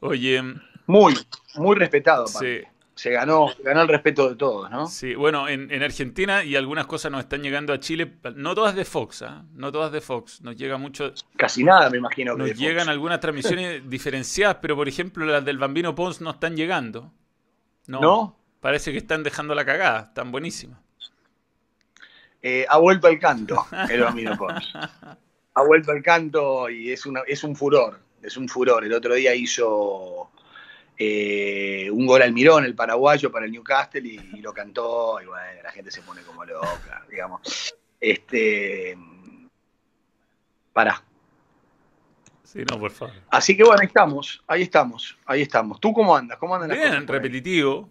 [0.00, 0.42] Oye.
[0.86, 1.14] Muy,
[1.54, 2.26] muy respetado.
[2.26, 2.60] Sí.
[3.00, 4.86] Se ganó, ganó el respeto de todos, ¿no?
[4.86, 8.84] Sí, bueno, en, Argentina y algunas cosas nos están llegando a Chile, no todas de
[8.84, 9.46] Fox, ¿ah?
[9.54, 11.14] no todas de Fox, nos llega mucho...
[11.34, 12.36] Casi nada, me imagino.
[12.36, 16.58] Que nos llegan algunas transmisiones diferenciadas, pero por ejemplo las del Bambino Pons no están
[16.58, 17.10] llegando.
[17.86, 18.36] ¿No?
[18.60, 20.78] Parece que están dejando la cagada, están buenísimas.
[22.42, 24.74] Eh, ha vuelto al canto el Bambino Pons.
[25.52, 28.84] Ha vuelto al canto y es, una, es un furor, es un furor.
[28.84, 30.30] El otro día hizo
[31.02, 35.62] eh, un gol al Mirón, el paraguayo, para el Newcastle y, lo cantó y bueno,
[35.62, 37.74] la gente se pone como loca, digamos.
[37.98, 38.98] Este,
[40.74, 41.02] para.
[42.44, 43.14] Sí, no, por favor.
[43.30, 45.80] Así que bueno, ahí estamos, ahí estamos, ahí estamos.
[45.80, 46.36] ¿Tú cómo andas?
[46.36, 47.88] ¿Cómo andan Bien, repetitivo.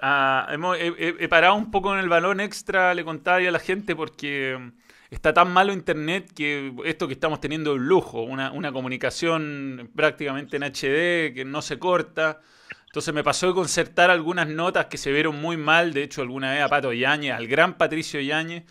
[0.00, 0.46] Ah,
[0.78, 4.70] he, parado un poco en el balón extra, le contaba a la gente, porque
[5.12, 10.56] está tan malo internet que esto que estamos teniendo es un lujo, una, comunicación prácticamente
[10.56, 12.40] en HD que no se corta.
[12.86, 16.52] Entonces me pasó de concertar algunas notas que se vieron muy mal, de hecho alguna
[16.52, 18.64] vez a Pato Yañez, al gran Patricio Yañez,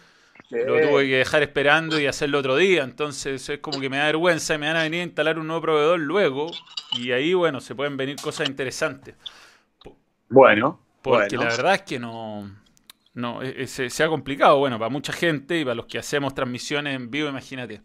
[0.49, 4.05] lo tuve que dejar esperando y hacerlo otro día, entonces es como que me da
[4.05, 6.51] vergüenza y me van a venir a instalar un nuevo proveedor luego
[6.97, 9.15] y ahí bueno, se pueden venir cosas interesantes.
[10.29, 12.51] Bueno, porque la verdad es que no,
[13.13, 16.33] no e, e, se, ha complicado, bueno, para mucha gente y para los que hacemos
[16.33, 17.81] transmisiones en vivo, imagínate.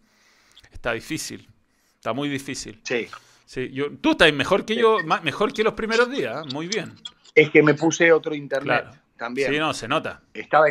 [0.71, 1.49] Está difícil,
[1.95, 2.81] está muy difícil.
[2.85, 3.09] Sí.
[3.45, 6.49] Sí, yo, tú estás mejor que yo, mejor que los primeros días, ¿eh?
[6.53, 6.95] muy bien.
[7.35, 8.87] Es que me puse otro internet
[9.17, 9.53] también.
[9.53, 10.21] Sí, no, se nota.
[10.35, 10.67] Estaba,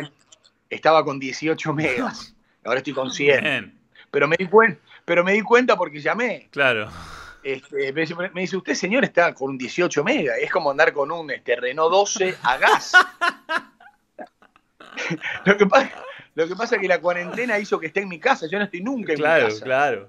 [0.68, 3.74] estaba con 18 megas, ahora estoy con 100.
[4.10, 4.48] Pero me, di
[5.04, 6.48] pero me di cuenta porque llamé.
[6.50, 6.90] Claro.
[7.42, 11.56] Este, me, dice, usted señor está con 18 megas, es como andar con un este,
[11.56, 12.92] Renault 12 a gas.
[15.44, 15.90] lo, que pasa,
[16.34, 18.64] lo que pasa es que la cuarentena hizo que esté en mi casa, yo no
[18.64, 19.64] estoy nunca en mi casa.
[19.64, 20.08] Claro,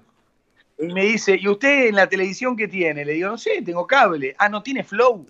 [0.78, 3.04] Y me dice, ¿y usted en la televisión qué tiene?
[3.04, 4.36] Le digo, no sé, tengo cable.
[4.38, 5.26] Ah, no tiene flow,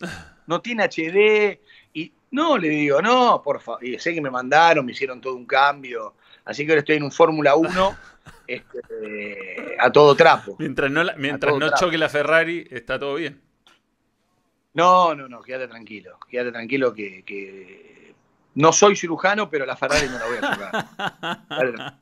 [0.46, 1.58] no tiene HD.
[1.94, 3.82] Y no, le digo, no, por favor.
[3.82, 6.14] Y sé que me mandaron, me hicieron todo un cambio.
[6.44, 7.96] Así que ahora estoy en un Fórmula 1
[8.46, 10.56] este, a todo trapo.
[10.58, 13.40] Mientras no, mientras no choque la Ferrari, está todo bien.
[14.74, 16.18] No, no, no, quédate tranquilo.
[16.28, 17.24] Quédate tranquilo que,
[18.58, 21.94] no soy cirujano, pero la Ferrari no la voy a tocar.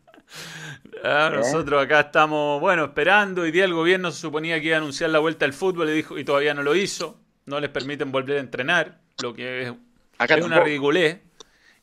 [1.05, 3.42] Ah, nosotros acá estamos, bueno, esperando.
[3.42, 5.92] Hoy día el gobierno se suponía que iba a anunciar la vuelta al fútbol y,
[5.92, 7.21] dijo, y todavía no lo hizo.
[7.45, 9.73] No les permiten volver a entrenar, lo que es,
[10.19, 11.21] es una ridiculez.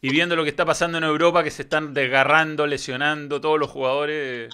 [0.02, 3.70] Y viendo lo que está pasando en Europa, que se están desgarrando, lesionando todos los
[3.70, 4.50] jugadores,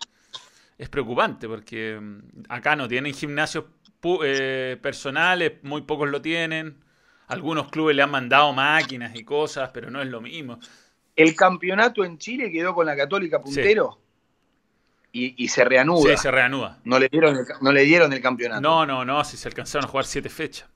[0.77, 3.63] es preocupante porque mm, acá no tienen gimnasios
[4.23, 6.75] eh, personales, muy pocos lo tienen.
[7.29, 10.59] Algunos clubes le han mandado máquinas y cosas, pero no es lo mismo.
[11.15, 13.99] El campeonato en Chile quedó con la Católica puntero.
[15.11, 16.15] Y, se reanuda.
[16.15, 16.79] Sí, se reanuda.
[16.83, 18.61] No le, dieron el, no le dieron el campeonato.
[18.61, 20.69] No, no, no, si se alcanzaron a jugar siete fechas.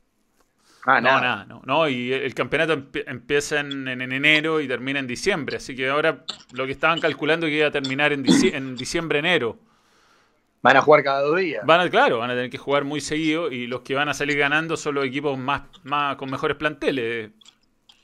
[0.85, 1.45] Ah, no, nada.
[1.45, 1.87] no, no.
[1.87, 2.73] Y el campeonato
[3.05, 5.57] empieza en, enero y termina en diciembre.
[5.57, 9.19] Así que ahora lo que estaban calculando es que iba a terminar en, en diciembre,
[9.19, 9.59] enero.
[10.63, 11.65] Van a jugar cada dos días.
[11.65, 14.13] Van a, claro, van a tener que jugar muy seguido y los que van a
[14.13, 17.31] salir ganando son los equipos más, más con mejores planteles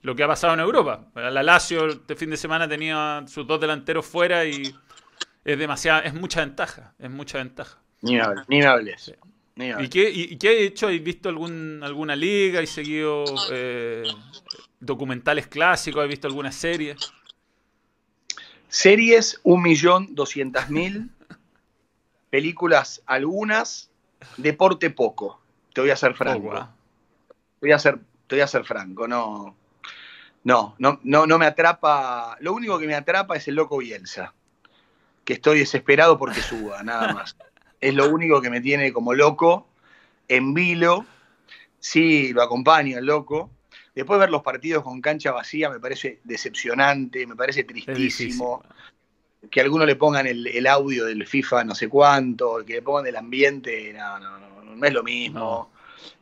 [0.02, 1.08] lo que ha pasado en Europa.
[1.15, 4.76] La Lazio este fin de semana tenía sus dos delanteros fuera y
[5.43, 7.80] es demasiada, es mucha ventaja, es mucha ventaja.
[8.02, 9.15] Ni me hables, ni me hables.
[9.56, 10.88] ¿Y, qué, y, qué hay hecho?
[10.88, 12.62] ¿Has visto algún, alguna liga?
[12.62, 14.04] ¿Has seguido eh,
[14.80, 16.02] documentales clásicos?
[16.02, 16.95] ¿Has visto alguna serie?
[18.69, 21.10] Series, un millón doscientas mil.
[22.30, 23.89] Películas, algunas.
[24.38, 25.42] Deporte, poco.
[25.74, 26.54] Te voy a ser franco.
[26.54, 26.76] ¿ah?
[27.62, 29.56] voy a ser, te voy a ser franco, no.
[30.44, 32.38] No, no, no, no me atrapa.
[32.39, 34.34] Lo único que me atrapa es el loco Bielsa.
[35.26, 37.36] Que estoy desesperado porque suba, nada más.
[37.82, 39.65] Es lo único que me tiene como loco,
[40.28, 41.06] en vilo.
[41.80, 43.52] Sí, lo acompaño el loco.
[43.96, 48.62] Después ver los partidos con cancha vacía me parece decepcionante, me parece tristísimo.
[49.49, 53.15] Que algunos le pongan el, audio del FIFA no sé cuánto, que le pongan el
[53.15, 55.71] ambiente, no, no, no, no es lo mismo.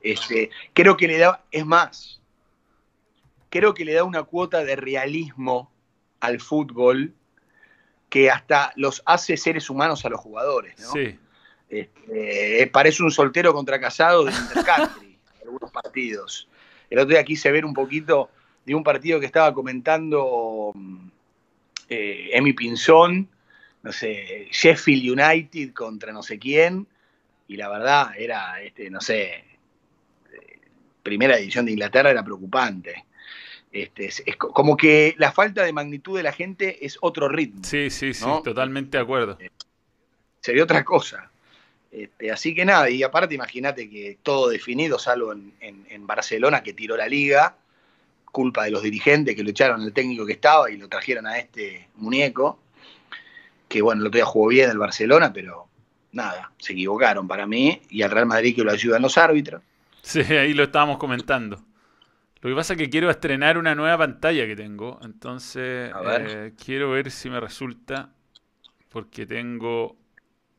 [0.01, 2.21] Este, creo que le da, es más,
[3.49, 5.71] creo que le da una cuota de realismo
[6.19, 7.13] al fútbol
[8.09, 10.91] que hasta los hace seres humanos a los jugadores, ¿no?
[10.91, 11.19] Sí.
[11.69, 16.47] Este, parece un soltero contra casado de intercountry en algunos partidos.
[16.89, 18.29] El otro día quise ver un poquito
[18.65, 20.71] de un partido que estaba comentando
[21.89, 23.29] eh, Emi Pinzón,
[23.83, 26.87] no sé, Sheffield United contra no sé quién,
[27.47, 30.59] y la verdad era, este, no sé, eh,
[31.03, 33.05] primera edición de Inglaterra era preocupante.
[33.71, 37.63] Este, es, como que la falta de magnitud de la gente es otro ritmo.
[37.63, 39.37] Sí, sí, sí, totalmente de acuerdo.
[39.39, 39.49] Eh,
[40.41, 41.29] sería otra cosa.
[41.91, 46.95] Este, así que nada, y aparte imagínate que todo definido, salvo en, Barcelona que tiró
[46.95, 47.57] la liga,
[48.37, 51.39] culpa de los dirigentes que lo echaron al técnico que estaba y lo trajeron a
[51.39, 52.59] este muñeco,
[53.67, 55.67] que bueno, el otro día jugó bien el Barcelona, pero
[56.11, 59.63] nada, se equivocaron para mí, y al Real Madrid que lo ayudan los árbitros.
[60.03, 61.57] Sí, ahí lo estábamos comentando.
[62.41, 64.99] Lo que pasa es que quiero estrenar una nueva pantalla que tengo.
[65.03, 68.11] Entonces, eh, quiero ver si me resulta.
[68.89, 69.97] Porque tengo.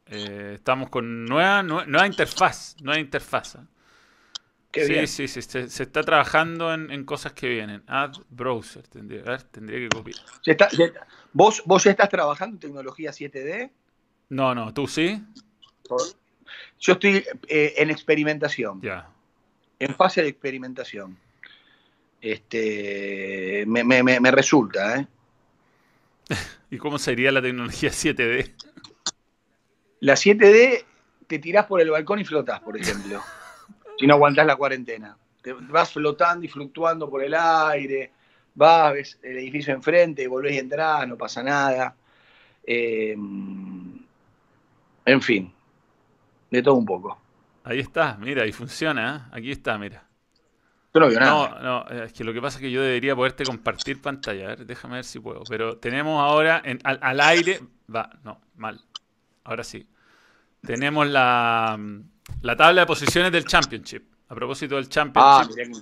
[0.06, 2.74] Eh, estamos con nueva, nueva, interfaz.
[2.82, 3.56] Nueva interfaz.
[4.72, 7.82] Sí, sí, sí, se, está trabajando en, cosas que vienen.
[7.86, 10.18] Add browser, tendría, a ver, tendría que copiar.
[11.32, 13.70] ¿Vos, ¿Vos ya estás trabajando en tecnología 7D?
[14.30, 15.22] No, no, ¿tú sí?
[16.80, 18.80] Yo estoy eh, en experimentación.
[18.82, 19.08] Ya.
[19.78, 21.16] En fase de experimentación
[22.20, 25.00] este, me, me, me resulta.
[25.00, 25.06] ¿eh?
[26.70, 28.54] ¿Y cómo sería la tecnología 7D?
[30.00, 30.84] La 7D
[31.26, 33.22] te tirás por el balcón y flotás, por ejemplo,
[33.98, 35.16] si no aguantás la cuarentena.
[35.42, 38.12] Te vas flotando y fluctuando por el aire,
[38.54, 41.94] vas, ves el edificio enfrente, volvés y entrás, no pasa nada.
[42.64, 43.98] Em,
[45.04, 45.52] en fin,
[46.50, 47.18] de todo un poco.
[47.64, 49.36] Ahí está, mira, y funciona, ¿eh?
[49.36, 50.04] aquí está, mira.
[50.94, 54.44] no No, es que lo que pasa es que yo debería poderte compartir pantalla.
[54.44, 55.42] A ver, déjame ver si puedo.
[55.48, 57.60] Pero tenemos ahora al, aire.
[57.94, 58.80] Va, no, mal.
[59.44, 59.86] Ahora sí.
[60.62, 61.78] tenemos la,
[62.42, 64.02] la tabla de posiciones del Championship.
[64.28, 65.80] A propósito del Ah, Championship, mirá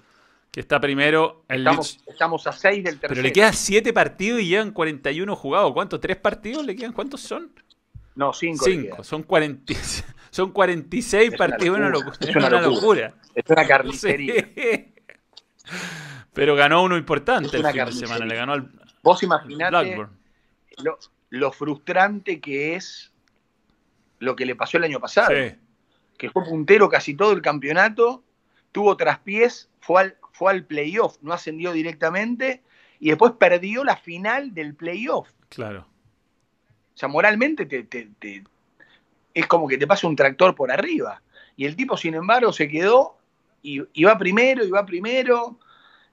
[0.52, 2.08] que- está primero el estamos, Leeds.
[2.08, 3.08] estamos a 6 del tercero.
[3.08, 5.72] Pero le quedan 7 partidos y llevan 41 jugados.
[5.72, 6.00] ¿Cuántos?
[6.00, 6.92] ¿Tres partidos le quedan?
[6.92, 7.52] ¿Cuántos son?
[8.14, 8.64] No, 5.
[8.64, 9.04] 5.
[9.04, 9.74] Son, 40,
[10.30, 11.76] son 46 Es una partidos.
[11.78, 13.14] Una locura, es una locura.
[13.34, 14.48] Es una carnicería.
[14.54, 14.94] Sí.
[16.32, 18.24] Pero ganó uno importante el fin de semana.
[18.24, 18.70] Le ganó al
[19.02, 20.10] Vos imaginate Blackburn.
[20.82, 20.98] lo,
[21.30, 23.12] lo frustrante que es
[24.20, 25.28] lo que le pasó el año pasado.
[25.34, 25.54] Sí.
[26.18, 28.22] Que fue puntero casi todo el campeonato,
[28.72, 32.62] tuvo traspiés, fue al, fue al playoff, no ascendió directamente
[33.00, 35.28] y después perdió la final del playoff.
[35.48, 35.86] Claro.
[36.94, 38.44] O sea, moralmente te, te- te-
[39.34, 41.20] es como que te pasa un tractor por arriba.
[41.56, 43.18] Y el tipo, sin embargo, se quedó
[43.62, 45.58] y, y va primero, y va primero.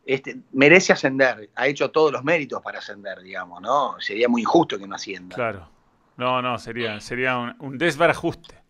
[0.06, 3.96] Este, merece ascender, ha hecho todos los méritos para ascender, digamos, ¿no?
[4.02, 5.34] Sería muy injusto que no ascienda.
[5.36, 5.70] Claro.
[6.18, 8.62] No, no, sería, sería un, un desbarajuste.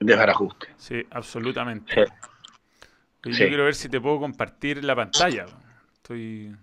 [0.00, 0.68] Desbarajuste.
[0.76, 1.92] Sí, absolutamente.
[1.94, 2.00] Sí.
[2.00, 3.42] Oye, Sí.
[3.42, 5.44] Yo quiero ver si te puedo compartir la pantalla.
[5.94, 6.56] Estoy.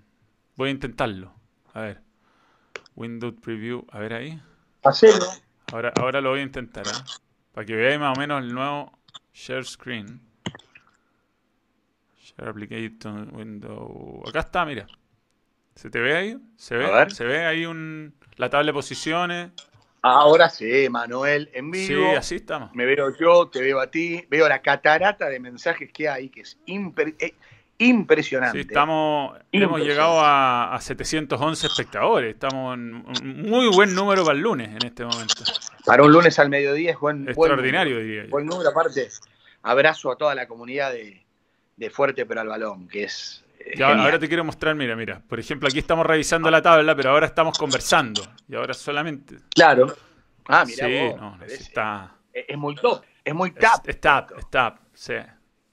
[0.55, 1.31] Voy a intentarlo.
[1.73, 2.01] A ver.
[2.95, 3.85] Windows Preview.
[3.91, 4.41] A ver ahí.
[4.83, 5.25] Hacelo.
[5.71, 7.03] Ahora, ahora lo voy a intentar, ¿ah?
[7.51, 8.91] Para que veáis más o menos el nuevo
[9.33, 10.19] Share Screen.
[12.19, 14.23] Share Application Window.
[14.27, 14.87] Acá está, mira.
[15.75, 16.37] ¿Se te ve ahí?
[16.55, 16.85] ¿Se ve?
[16.85, 17.11] A ver.
[17.11, 19.51] ¿Se ve ahí un, la tabla de posiciones?
[20.07, 22.15] Ahora sí, Manuel, en Sí, vivo.
[22.17, 22.73] así estamos.
[22.73, 26.41] Me veo yo, te veo a ti, veo la catarata de mensajes que hay, que
[26.41, 27.33] es impre- eh,
[27.79, 28.59] impresionante.
[28.61, 32.33] Sí, estamos, hemos llegado a, a 711 espectadores.
[32.33, 35.43] Estamos en un muy buen número para el lunes en este momento.
[35.85, 38.07] Para un lunes al mediodía es buen, buen Extraordinario, número.
[38.07, 38.29] diría yo.
[38.29, 39.07] Buen número, aparte,
[39.63, 41.23] abrazo a toda la comunidad de,
[41.75, 43.43] de Fuerte pero al Balón, que es
[43.75, 45.21] Ya, ahora te quiero mostrar, mira, mira.
[45.27, 48.21] Por ejemplo, aquí estamos revisando la tabla, pero ahora estamos conversando.
[48.47, 49.35] Y ahora solamente.
[49.53, 49.95] Claro.
[50.47, 52.15] Ah, mira sí, vos, no, pero es, está.
[52.31, 53.87] es- muy top, es muy tap.
[53.89, 55.13] es tap, es tap, sí.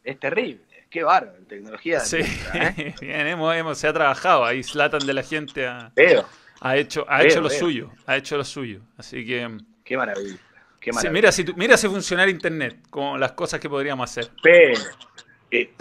[0.02, 0.64] Es terrible.
[0.90, 1.98] Qué bárbaro, tecnología.
[2.00, 2.94] de Sí, punta, ¿eh?
[3.00, 4.44] bien, hemos, hemos- se ha trabajado.
[4.44, 6.24] Ahí Slatan de la gente ha, Veo,
[6.60, 7.58] ha hecho, ha Veo, hecho lo veo.
[7.58, 7.90] suyo.
[8.06, 8.80] Ha hecho lo suyo.
[8.96, 9.48] Así que.
[9.84, 10.36] qué maravilla.
[10.80, 11.12] Qué sí, maravilla.
[11.12, 14.30] mira, si, tu- mira si funcionara internet, con las cosas que podríamos hacer.
[14.42, 14.80] Pero,
[15.50, 15.72] eh,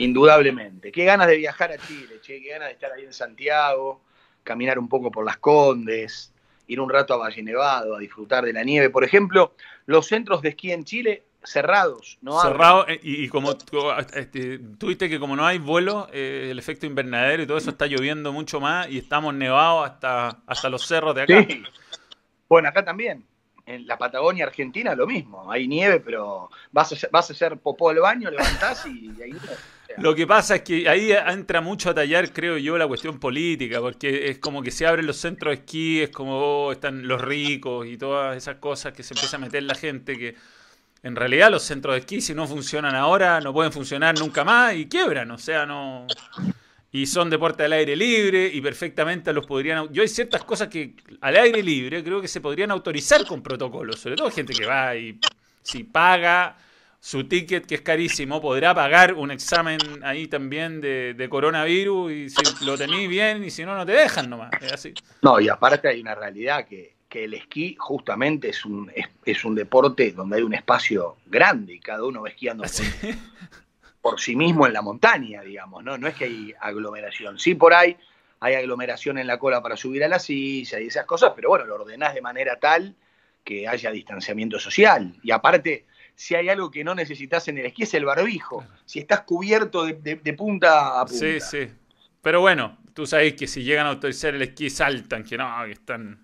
[0.00, 0.90] indudablemente.
[0.92, 4.02] Qué ganas de viajar a Chile, che, qué ganas de estar ahí en Santiago,
[4.42, 6.32] caminar un poco por las Condes,
[6.66, 8.90] ir un rato a Valle Nevado, a disfrutar de la nieve.
[8.90, 9.54] Por ejemplo,
[9.86, 12.52] los centros de esquí en Chile cerrados, no abren.
[12.52, 13.56] Cerrado, eh, y, y como
[14.12, 17.86] este, tuviste que como no hay vuelo, eh, el efecto invernadero y todo eso está
[17.86, 21.46] lloviendo mucho más y estamos nevados hasta, hasta los cerros de acá.
[21.48, 21.62] Sí.
[22.48, 23.24] Bueno, acá también.
[23.64, 25.50] En la Patagonia Argentina lo mismo.
[25.50, 29.30] Hay nieve, pero vas a, vas a hacer popó al baño, levantás y, y ahí
[29.30, 29.56] nieve.
[29.98, 33.80] Lo que pasa es que ahí entra mucho a tallar, creo yo, la cuestión política,
[33.80, 37.20] porque es como que se abren los centros de esquí, es como oh, están los
[37.20, 40.36] ricos y todas esas cosas que se empieza a meter la gente que
[41.02, 44.74] en realidad los centros de esquí si no funcionan ahora no pueden funcionar nunca más
[44.74, 46.06] y quiebran, o sea, no
[46.92, 50.94] y son deporte al aire libre y perfectamente los podrían yo hay ciertas cosas que
[51.20, 54.96] al aire libre creo que se podrían autorizar con protocolos, sobre todo gente que va
[54.96, 55.18] y
[55.62, 56.56] si paga
[57.00, 62.28] su ticket, que es carísimo, podrá pagar un examen ahí también de, de coronavirus y
[62.28, 64.50] si lo tenéis bien y si no, no te dejan nomás.
[64.60, 64.94] Es así.
[65.22, 69.44] No, y aparte hay una realidad que, que el esquí justamente es un, es, es
[69.46, 72.70] un deporte donde hay un espacio grande y cada uno va esquiando por,
[74.02, 75.96] por sí mismo en la montaña, digamos, ¿no?
[75.96, 77.38] No es que hay aglomeración.
[77.38, 77.96] Sí, por ahí
[78.40, 81.64] hay aglomeración en la cola para subir a la silla y esas cosas, pero bueno,
[81.64, 82.94] lo ordenás de manera tal
[83.42, 85.14] que haya distanciamiento social.
[85.22, 85.86] Y aparte,
[86.20, 88.62] si hay algo que no necesitas en el esquí es el barbijo.
[88.84, 91.18] Si estás cubierto de, de- de punta a punta.
[91.18, 91.72] Sí, sí.
[92.20, 95.72] Pero bueno, tú sabes que si llegan a autorizar el esquí saltan, que no, que
[95.72, 96.22] están...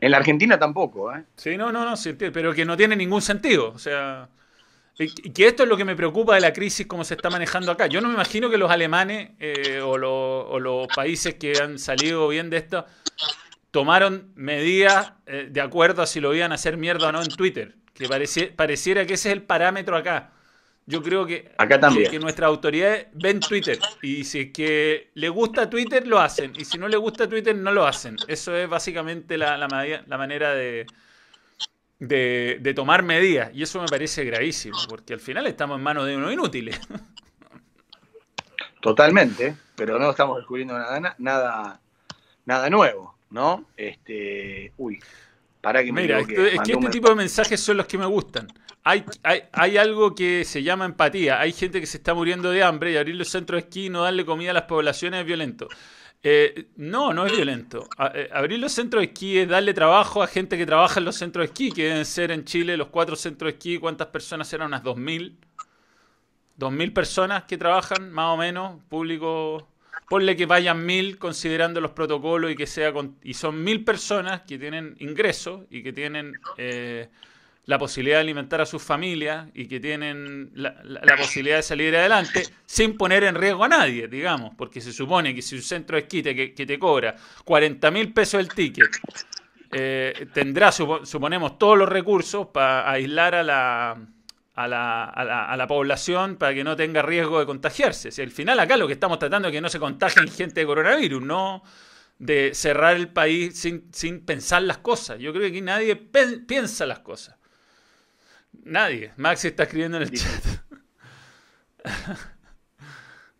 [0.00, 1.24] En la Argentina tampoco, ¿eh?
[1.36, 3.72] Sí, no, no, no, sí, pero que no tiene ningún sentido.
[3.74, 4.30] O sea,
[4.98, 7.70] y que esto es lo que me preocupa de la crisis, cómo se está manejando
[7.70, 7.88] acá.
[7.88, 10.10] Yo no me imagino que los alemanes eh, o, los,
[10.48, 12.86] o los países que han salido bien de esto
[13.70, 17.28] tomaron medidas eh, de acuerdo a si lo iban a hacer mierda o no en
[17.28, 17.74] Twitter.
[17.96, 20.32] Que pareci- pareciera que ese es el parámetro acá.
[20.88, 22.08] Yo creo que, Acá también.
[22.10, 26.64] que, nuestras autoridades ven Twitter y si es que le gusta Twitter lo hacen y
[26.64, 28.16] si no le gusta Twitter no lo hacen.
[28.28, 30.86] Eso es básicamente la, la, madi- la manera de,
[31.98, 36.06] de, de tomar medidas y eso me parece gravísimo porque al final estamos en manos
[36.06, 36.78] de unos inútiles.
[38.80, 41.80] Totalmente, pero no estamos descubriendo nada, nada,
[42.44, 43.64] nada nuevo, ¿no?
[43.76, 45.00] Este, uy,
[45.66, 47.98] para que me Mira, equivoqué, esto- es que este tipo de mensajes son los que
[47.98, 48.46] me gustan.
[48.84, 51.40] Hay, hay, hay algo que se llama empatía.
[51.40, 53.90] Hay gente que se está muriendo de hambre y abrir los centros de esquí y
[53.90, 55.66] no darle comida a las poblaciones es violento.
[56.22, 57.88] Eh, no, no es violento.
[58.14, 61.16] Eh, abrir los centros de esquí es darle trabajo a gente que trabaja en los
[61.16, 63.78] centros de esquí, que deben ser en Chile los cuatro centros de esquí.
[63.78, 64.68] ¿Cuántas personas eran?
[64.68, 65.34] Unas 2.000.
[66.60, 69.66] 2.000 personas que trabajan, más o menos, público.
[70.08, 72.92] Ponle que vayan 1.000 considerando los protocolos y que sea
[73.22, 77.08] y son 1.000 personas que tienen ingresos y que tienen eh,
[77.66, 80.74] la posibilidad de alimentar a sus familias y que tienen la,
[81.18, 85.42] posibilidad de salir adelante sin poner en riesgo a nadie, digamos, porque se supone que
[85.42, 88.88] si un centro de esquí que, te cobra 40 mil pesos el ticket,
[89.72, 94.06] eh, tendrá, suponemos, todos los recursos para aislar a la,
[94.56, 98.10] a la, a, la, población para que no tenga riesgo de contagiarse.
[98.10, 100.66] Si al final acá lo que estamos tratando es que no se contagien gente de
[100.66, 101.62] coronavirus, no
[102.18, 105.18] de cerrar el país sin, sin pensar las cosas.
[105.18, 107.36] Yo creo que aquí nadie piensa las cosas.
[108.64, 109.12] Nadie.
[109.16, 110.44] Maxi está escribiendo en el chat.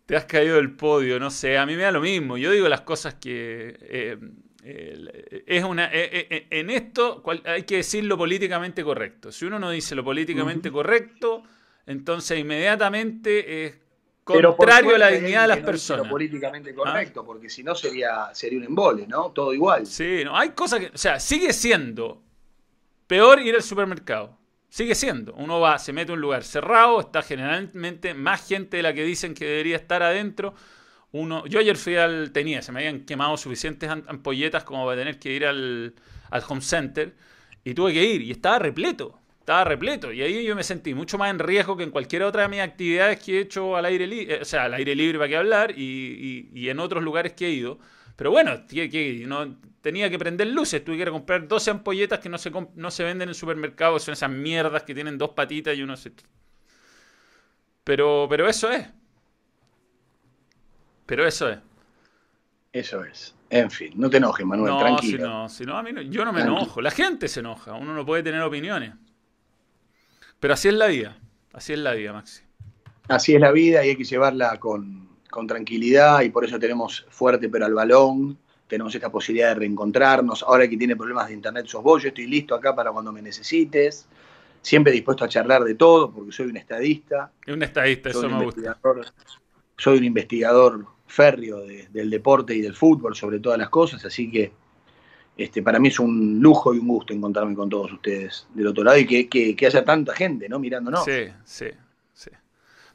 [0.05, 1.57] Te has caído del podio, no sé.
[1.57, 2.37] A mí me da lo mismo.
[2.37, 3.75] Yo digo las cosas que.
[3.81, 4.17] Eh,
[5.45, 5.85] es una.
[5.85, 9.31] Eh, eh, en esto hay que decir lo políticamente correcto.
[9.31, 11.43] Si uno no dice lo políticamente correcto,
[11.85, 13.77] entonces inmediatamente es
[14.23, 16.05] contrario a la dignidad de las personas.
[16.05, 16.75] Lo políticamente ¿Ah?
[16.75, 19.31] correcto, porque si no sería, sería un embole, ¿no?
[19.31, 19.85] Todo igual.
[19.85, 20.87] Sí, no, hay cosas que.
[20.87, 22.21] O sea, sigue siendo
[23.07, 24.37] peor ir al supermercado.
[24.69, 25.33] Sigue siendo.
[25.35, 29.03] Uno va, se mete en un lugar cerrado, está generalmente más gente de la que
[29.03, 30.53] dicen que debería estar adentro.
[31.11, 35.19] Uno, yo ayer fui al, tenía, se me habían quemado suficientes ampolletas como para tener
[35.19, 35.93] que ir al,
[36.47, 37.15] home center
[37.63, 41.17] y tuve que ir y estaba repleto, estaba repleto y ahí yo me sentí mucho
[41.17, 44.05] más en riesgo que en cualquier otra de mis actividades que he hecho al aire
[44.05, 47.33] libre, eh, o sea, al aire libre para qué hablar y, y en otros lugares
[47.33, 47.79] que he ido
[48.17, 48.63] pero bueno,
[49.27, 52.51] no, tenía que prender luces, tuve que ir a comprar 12 ampolletas que no se,
[52.75, 55.93] no se venden en supermercados, son esas mierdas que tienen dos patitas y uno.
[57.83, 58.87] Pero, pero eso es.
[61.07, 61.57] Pero eso es.
[62.71, 63.33] Eso es.
[63.49, 65.49] En fin, no te enojes, Manuel, no, tranquilo.
[65.49, 66.81] Si no, a mí yo no me enojo.
[66.81, 68.93] La gente se enoja, uno no puede tener opiniones.
[70.39, 71.17] Pero así es la vida.
[71.53, 72.43] Así es la vida, Maxi.
[73.07, 77.05] Así es la vida y hay que llevarla con, con tranquilidad y por eso tenemos
[77.09, 78.37] fuerte pero al balón,
[78.67, 80.43] tenemos esta posibilidad de reencontrarnos.
[80.43, 83.21] Ahora que tiene problemas de internet sos vos, yo estoy listo acá para cuando me
[83.21, 84.07] necesites.
[84.61, 87.31] Siempre dispuesto a charlar de todo porque soy un estadista.
[87.47, 88.77] Un estadista, eso me gusta.
[89.77, 94.51] Soy un investigador férreo del deporte y del fútbol sobre todas las cosas, así que
[95.37, 98.83] este, para mí es un lujo y un gusto encontrarme con todos ustedes del otro
[98.83, 100.57] lado y que, que, haya tanta gente ¿no?
[100.59, 101.05] mirándonos.
[101.05, 101.67] Sí, sí,
[102.13, 102.31] sí.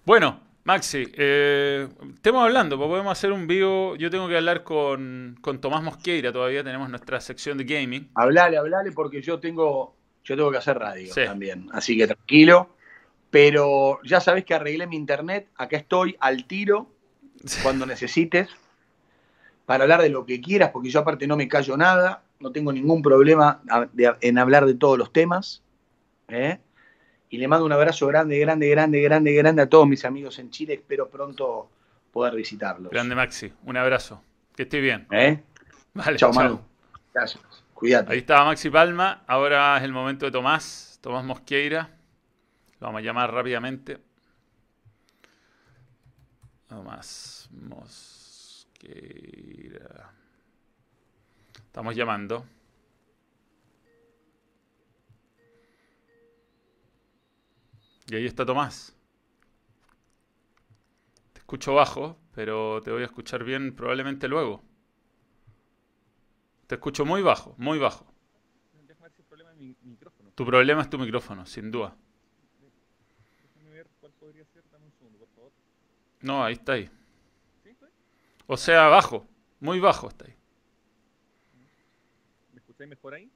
[0.04, 3.94] Bueno, Maxi, eh, estemos hablando, podemos hacer un vivo.
[3.94, 8.10] Yo tengo que hablar con, Tomás Mosqueira, todavía tenemos nuestra sección de gaming.
[8.14, 9.94] Hablale, hablale, porque yo tengo,
[10.24, 11.68] yo tengo que hacer radio también.
[11.72, 12.70] Así que tranquilo.
[13.30, 16.90] Pero ya sabes que arreglé mi internet, acá estoy al tiro
[17.62, 18.48] cuando necesites
[19.66, 22.72] para hablar de lo que quieras, porque yo aparte no me callo nada, no tengo
[22.72, 23.62] ningún problema
[24.20, 25.62] en hablar de todos los temas.
[26.28, 26.58] ¿eh?
[27.32, 30.50] y le mando un abrazo grande, grande, grande, grande, grande a todos mis amigos en
[30.50, 30.74] Chile.
[30.74, 31.70] Espero pronto
[32.12, 32.92] poder visitarlos.
[32.92, 34.22] Grande Maxi, un abrazo.
[34.54, 35.06] Que esté bien.
[35.10, 35.42] ¿Eh?
[35.94, 36.60] Vale, chao, Manu.
[37.14, 37.42] Gracias.
[37.72, 38.12] Cuídate.
[38.12, 39.24] Ahí estaba Maxi Palma.
[39.26, 41.88] Ahora es el momento de Tomás, Tomás Mosqueira.
[42.80, 43.96] Lo vamos a llamar rápidamente.
[46.72, 48.64] Tomás Mosqueira.
[51.66, 52.46] Estamos llamando.
[58.08, 58.96] Y ahí está Tomás.
[61.34, 64.62] Te escucho bajo, pero te voy a escuchar bien probablemente luego.
[66.68, 68.06] Te escucho muy bajo, muy bajo.
[70.34, 71.94] Tu problema es tu micrófono, sin duda.
[76.22, 76.88] No, ahí está ahí.
[78.46, 79.26] O sea, bajo,
[79.60, 80.34] muy bajo está ahí.
[82.52, 83.30] ¿Me escucháis mejor ahí?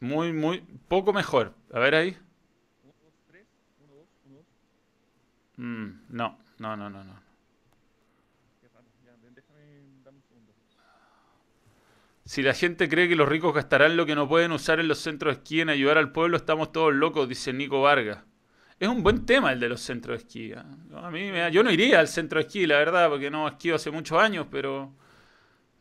[0.00, 1.54] Muy, muy, poco mejor.
[1.72, 2.16] A ver ahí.
[5.56, 7.28] Mm, no, no, no, no, no.
[12.24, 14.98] Si la gente cree que los ricos gastarán lo que no pueden usar en los
[14.98, 18.27] centros de esquí en ayudar al pueblo, estamos todos locos, dice Nico Vargas.
[18.80, 20.52] Es un buen tema el de los centros de esquí.
[20.52, 20.62] ¿eh?
[20.94, 23.90] A mí yo no iría al centro de esquí, la verdad, porque no esquío hace
[23.90, 24.92] muchos años, pero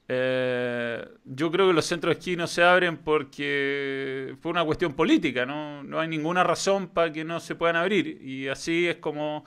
[0.07, 4.93] eh, yo creo que los centros de esquí no se abren porque fue una cuestión
[4.93, 5.83] política, ¿no?
[5.83, 8.19] no hay ninguna razón para que no se puedan abrir.
[8.21, 9.45] Y así es como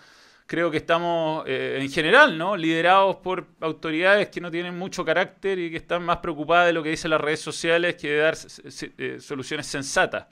[0.50, 2.56] creo que estamos eh, en general, ¿no?
[2.56, 6.82] Liderados por autoridades que no tienen mucho carácter y que están más preocupadas de lo
[6.82, 8.36] que dicen las redes sociales que de dar
[8.98, 10.26] eh, soluciones sensatas.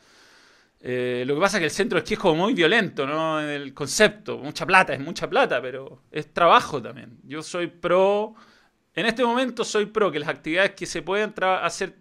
[0.80, 3.40] Eh, lo que pasa es que el centro es como muy violento, ¿no?
[3.40, 7.18] En el concepto, mucha plata, es mucha plata, pero es trabajo también.
[7.24, 8.34] Yo soy pro
[8.94, 11.96] En este momento soy pro que las actividades que se puedan hacer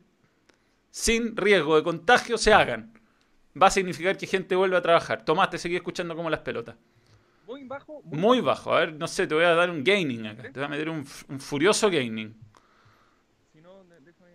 [0.91, 2.93] sin riesgo de contagio se hagan.
[3.59, 5.25] Va a significar que gente vuelva a trabajar.
[5.25, 6.75] Tomás, te seguí escuchando como las pelotas.
[7.47, 8.01] Muy bajo.
[8.03, 8.73] Muy, bajo.
[8.73, 10.43] A ver, no sé, te voy a dar un gaining acá.
[10.43, 12.35] Te voy a meter un, furioso gaining.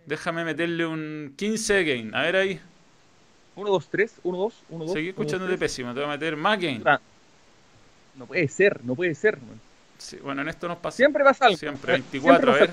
[0.07, 0.45] déjame...
[0.45, 2.15] meterle un 15 de gain.
[2.15, 2.61] A ver ahí.
[3.57, 4.93] 1, 2, 3, 1, 2, 1, 2.
[4.93, 5.93] Seguí escuchándote pésimo.
[5.93, 6.83] Te voy a meter más gain.
[8.15, 9.39] No puede ser, no puede ser.
[9.99, 10.97] Sí, bueno, en esto nos pasa.
[10.97, 11.57] Siempre pasa algo.
[11.57, 12.71] Siempre, 24, a ver.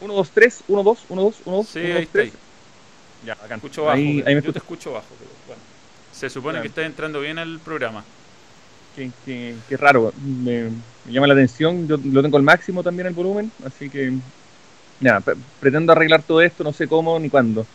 [0.00, 1.66] 1, 2, 3, 1, 2, 1, 2, 1, 2.
[1.66, 2.20] Sí, ahí está.
[2.20, 2.32] Ahí.
[3.24, 3.54] Ya, acá.
[3.54, 3.96] Escucho bajo.
[3.96, 5.62] Ahí, ahí me Yo te escucho bajo, pero bueno.
[6.12, 8.04] Se supone que estás entrando bien al programa.
[8.94, 10.12] Qué, qué, qué raro.
[10.22, 10.70] Me,
[11.04, 11.86] me, llama la atención.
[11.88, 14.12] Yo lo tengo al máximo también el volumen, así que.
[14.98, 15.22] Nada,
[15.60, 17.66] pretendo arreglar todo esto, no sé cómo ni cuándo.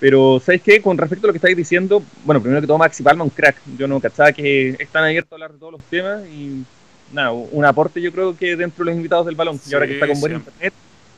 [0.00, 0.80] Pero, ¿sabes qué?
[0.80, 3.56] Con respecto a lo que estáis diciendo, bueno, primero que todo, Maxi Palma, un crack.
[3.76, 6.62] Yo no cachaba que están abiertos a hablar de todos los temas y,
[7.12, 9.60] nada, un aporte yo creo que dentro de los invitados del balón.
[9.68, 10.72] y ahora que está con buen internet,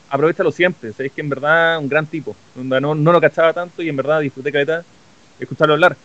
[0.09, 0.93] aprovechalo siempre.
[0.93, 2.35] Sabéis que en verdad un gran tipo.
[2.55, 4.83] No, no lo cachaba tanto y en verdad disfruté caleta
[5.39, 5.95] escucharlo hablar.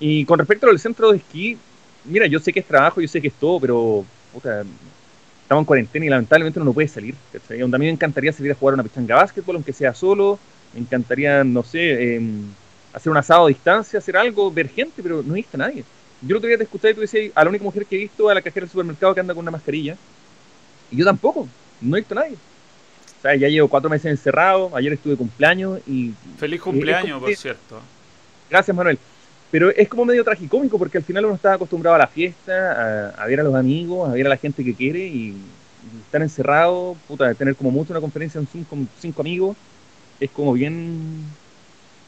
[0.00, 1.58] Y con respecto al centro de esquí,
[2.04, 4.64] mira, yo sé que es trabajo, yo sé que es todo, pero puta,
[5.42, 7.14] estamos en cuarentena y lamentablemente uno no puede salir.
[7.32, 7.60] ¿cachai?
[7.60, 10.38] a mí me encantaría salir a jugar una pichanga básquetbol, aunque sea solo
[10.74, 12.44] me encantaría, no sé, em,
[12.92, 15.84] hacer un asado a distancia, hacer algo, ver gente, pero no he visto a nadie.
[16.22, 18.00] Yo el otro día te escuché y tú decías, a la única mujer que he
[18.00, 19.96] visto a la cajera del supermercado que anda con una mascarilla.
[20.90, 21.48] Y yo tampoco,
[21.80, 22.34] no he visto a nadie.
[22.34, 26.12] O sea, ya llevo cuatro meses encerrado, ayer estuve cumpleaños y...
[26.38, 27.80] Feliz cumpleaños, por cierto.
[28.48, 28.98] Gracias, Manuel.
[29.50, 33.26] Pero es como medio tragicómico porque al final uno está acostumbrado a la fiesta, a,
[33.26, 35.36] ver a los amigos, a ver a la gente que quiere y,
[36.04, 39.56] estar encerrado, puta, tener como mucho una conferencia en Zoom con cinco amigos
[40.20, 41.24] es como bien,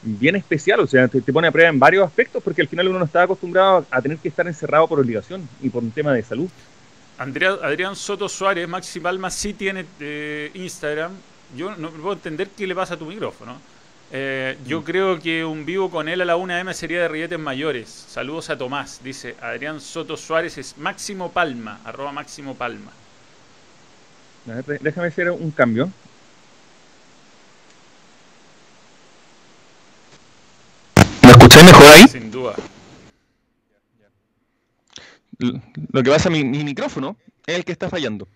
[0.03, 2.99] bien especial, o sea, te, pone a prueba en varios aspectos porque al final uno
[2.99, 6.23] no está acostumbrado a tener que estar encerrado por obligación y por un tema de
[6.23, 6.49] salud.
[7.17, 11.11] Andrea, Adrián Soto Suárez, Maxi Palma sí tiene eh, Instagram.
[11.55, 13.57] Yo no puedo entender qué le pasa a tu micrófono.
[14.15, 14.83] Eh, yo mm.
[14.83, 17.89] creo que un vivo con él a la 1M sería de rilletes mayores.
[17.89, 22.91] Saludos a Tomás, dice Adrián Soto Suárez, es Máximo Palma, arroba Máximo Palma.
[24.81, 25.89] déjame hacer un cambio.
[31.53, 32.07] ¿Se mejor ahí?
[32.07, 32.55] Sin duda.
[35.91, 38.27] Lo que pasa, mi, mi micrófono es el que está fallando.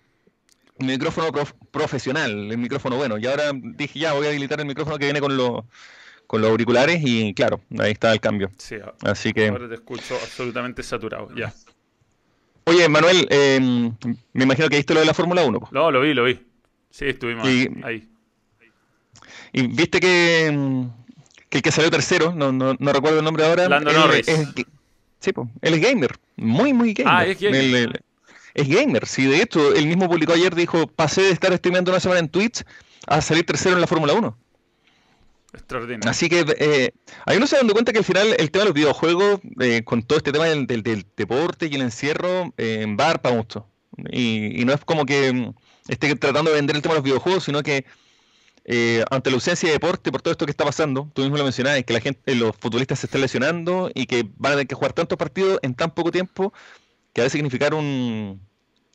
[0.78, 1.32] Mi micrófono
[1.70, 3.18] profesional, el micrófono bueno.
[3.18, 5.64] Y ahora dije, ya, voy a habilitar el micrófono que viene con, los
[6.26, 8.50] con los auriculares y claro, ahí está el cambio.
[8.58, 9.48] Sí, Así que...
[9.48, 11.52] ahora te escucho absolutamente saturado, ya.
[12.64, 13.96] Oye, Manuel, em,
[14.34, 15.70] me imagino que viste lo de la Fórmula 1.
[15.72, 16.38] No, lo vi, lo vi.
[16.90, 18.08] Sí, estuvimos ahí.
[19.52, 20.90] Y viste que em,
[21.48, 23.68] que el que salió tercero, no, no, no recuerdo el nombre ahora.
[23.68, 24.26] Lando Norris.
[25.20, 27.12] sí, pues, él es gamer, muy, muy gamer.
[27.14, 28.02] Ah, es gamer.
[28.54, 32.00] es gamer, sí, de hecho, él mismo publicó ayer, dijo, pasé de estar streameando una
[32.00, 32.64] semana en Twitch
[33.06, 34.38] a salir tercero en la Fórmula 1.
[35.54, 36.10] Extraordinario.
[36.10, 36.90] Así que eh,
[37.24, 40.02] ahí uno se dando cuenta que al final el tema de los videojuegos, eh, con
[40.02, 43.66] todo este tema del, del, deporte y el encierro, eh, va para mucho.
[44.10, 45.54] Y, y, no es como que mm,
[45.88, 47.86] esté tratando de vender el tema de los videojuegos, sino que
[48.70, 51.44] eh, ante la ausencia de deporte, por todo esto que está pasando, tú mismo lo
[51.44, 54.74] mencionabas, que la gente, los futbolistas se están lesionando y que van a tener que
[54.74, 56.52] jugar tantos partidos en tan poco tiempo
[57.14, 58.38] que va a significar un,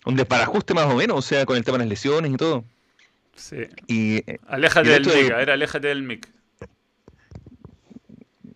[0.05, 2.65] un desparajuste más o menos, o sea, con el tema de las lesiones y todo.
[3.35, 3.63] Sí.
[3.87, 6.29] Y, eh, aléjate del mic, a ver, aléjate del mic.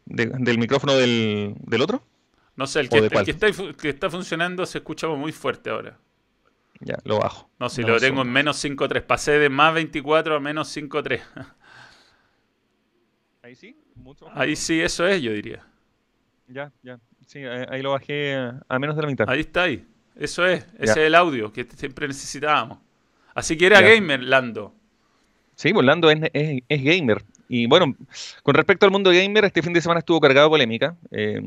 [0.05, 2.03] ¿Del micrófono del, del otro?
[2.55, 5.97] No sé, el, que, el que, está, que está funcionando se escucha muy fuerte ahora.
[6.79, 7.49] Ya, lo bajo.
[7.59, 9.01] No, si lo tengo en menos 5.3.
[9.03, 11.21] Pasé de más 24 a menos 5.3.
[13.43, 15.65] Ahí sí, mucho Ahí sí, eso es, yo diría.
[16.47, 16.99] Ya, ya.
[17.25, 19.29] Sí, ahí lo bajé a menos de la mitad.
[19.29, 19.85] Ahí está ahí.
[20.15, 20.65] Eso es.
[20.79, 22.79] Ese es el audio que siempre necesitábamos.
[23.35, 24.73] Así que era gamer, Lando.
[25.55, 27.23] Sí, pues Lando es, es, gamer.
[27.49, 27.95] Y bueno,
[28.43, 30.95] con respecto al mundo gamer, este fin de semana estuvo cargado de polémica.
[31.11, 31.41] Eh,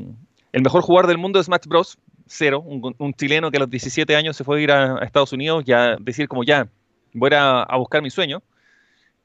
[0.51, 1.97] el mejor jugador del mundo es Smash Bros
[2.31, 5.63] cero, un, chileno que a los 17 años se fue a ir a, Estados Unidos
[5.67, 6.67] y a decir como ya,
[7.13, 8.41] voy a, a buscar mi sueño,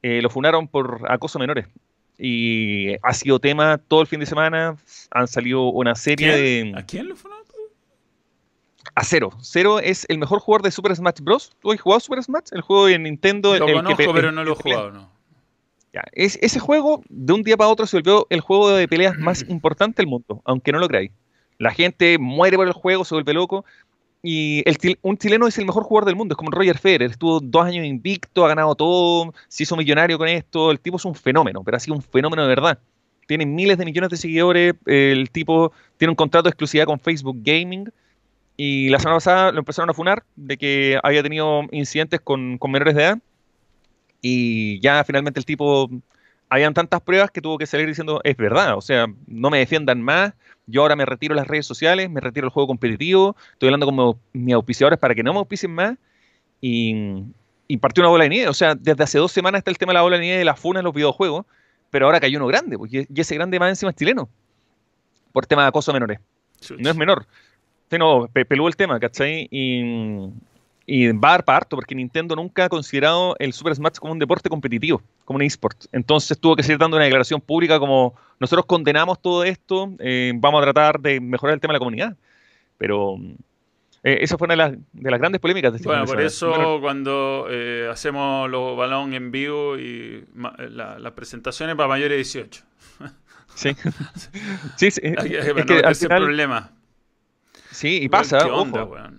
[0.01, 1.67] eh, lo funaron por acoso menores.
[2.19, 4.75] Y ha sido tema todo el fin de semana,
[5.11, 6.73] han salido una serie de...
[6.75, 7.45] ¿A quién lo funaron?
[8.95, 9.31] A Cero.
[9.41, 11.51] Cero es el mejor jugador de Super Smash Bros.
[11.61, 12.47] ¿Tú has jugado Super Smash?
[12.51, 13.55] El juego de Nintendo.
[13.57, 15.17] Lo conozco, pero no lo he jugado, ¿no?
[16.13, 19.47] es, ese juego, de un día para otro, se volvió el juego de peleas más
[19.49, 21.11] importante del mundo, aunque no lo creáis.
[21.57, 23.65] La gente muere por el juego, se vuelve loco.
[24.23, 27.39] Y el, un chileno es el mejor jugador del mundo, es como Roger Federer, estuvo
[27.39, 31.15] dos años invicto, ha ganado todo, se hizo millonario con esto, el tipo es un
[31.15, 32.79] fenómeno, pero ha sido un fenómeno de verdad.
[33.27, 37.37] Tiene miles de millones de seguidores, el tipo tiene un contrato de exclusividad con Facebook
[37.41, 37.91] Gaming
[38.57, 42.95] y la semana pasada lo empezaron a funar de que había tenido incidentes con, menores
[42.95, 43.19] de edad
[44.21, 45.89] Y ya finalmente el tipo,
[46.49, 50.01] habían tantas pruebas que tuvo que salir diciendo, es verdad, o sea, no me defiendan
[50.01, 50.33] más,
[50.65, 53.85] yo ahora me retiro de las redes sociales, me retiro del juego competitivo, estoy hablando
[53.85, 55.97] con mis auspiciadores para que no me auspicien más.
[56.59, 57.23] Y,
[57.67, 58.49] y partió una bola de nieve.
[58.49, 60.45] O sea, desde hace dos semanas está el tema de la bola de nieve de
[60.45, 61.45] las funas en los videojuegos,
[61.89, 64.29] pero ahora cayó uno grande, porque y ese grande más encima es chileno,
[65.31, 66.19] por tema de acoso menores.
[66.77, 67.27] No es menor.
[67.91, 69.47] no, peló el tema, ¿cachai?
[69.51, 70.31] Y,
[70.89, 74.13] y va a dar para harto, porque Nintendo nunca ha considerado el Super Smash como
[74.13, 75.85] un deporte competitivo, como un eSport.
[75.91, 80.61] Entonces tuvo que seguir dando una declaración pública como nosotros condenamos todo esto, eh, vamos
[80.61, 82.15] a tratar de mejorar el tema de la comunidad.
[82.77, 83.17] Pero
[84.01, 87.89] eh, esa fue una de las, grandes polémicas de este Bueno, por eso cuando eh,
[87.91, 90.23] hacemos los balón en vivo y
[90.69, 92.63] las presentaciones para mayores de 18.
[93.55, 93.71] Sí.
[94.75, 95.01] sí, sí.
[95.03, 96.71] Es, que, al final, problema.
[97.71, 98.37] Sí, y pasa.
[98.37, 99.17] ¿Qué onda, bueno,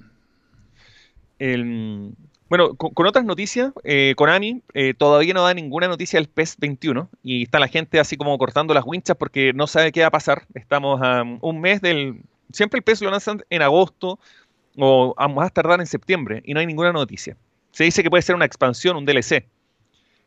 [2.49, 7.43] con, otras noticias, eh, Konami eh, todavía no da ninguna noticia del PES 21 y
[7.43, 10.47] está la gente así como cortando las winchas porque no sabe qué va a pasar.
[10.55, 12.23] Estamos a un mes del...
[12.53, 14.19] Siempre el PES lo lanzan en agosto
[14.79, 17.37] o a más tardar en septiembre y no hay ninguna noticia.
[17.73, 19.45] Se dice que puede ser una expansión, un DLC,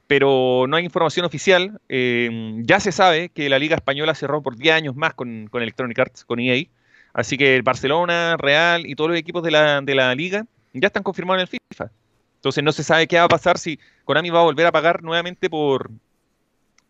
[0.06, 1.82] pero no hay información oficial.
[1.90, 5.98] Eh, ya se sabe que la Liga Española cerró por 10 años más con, Electronic
[5.98, 6.66] Arts, con EA.
[7.14, 11.04] Así que Barcelona, Real y todos los equipos de la, de la liga ya están
[11.04, 11.92] confirmados en el FIFA.
[12.36, 15.04] Entonces no se sabe qué va a pasar si Konami va a volver a pagar
[15.04, 15.92] nuevamente por,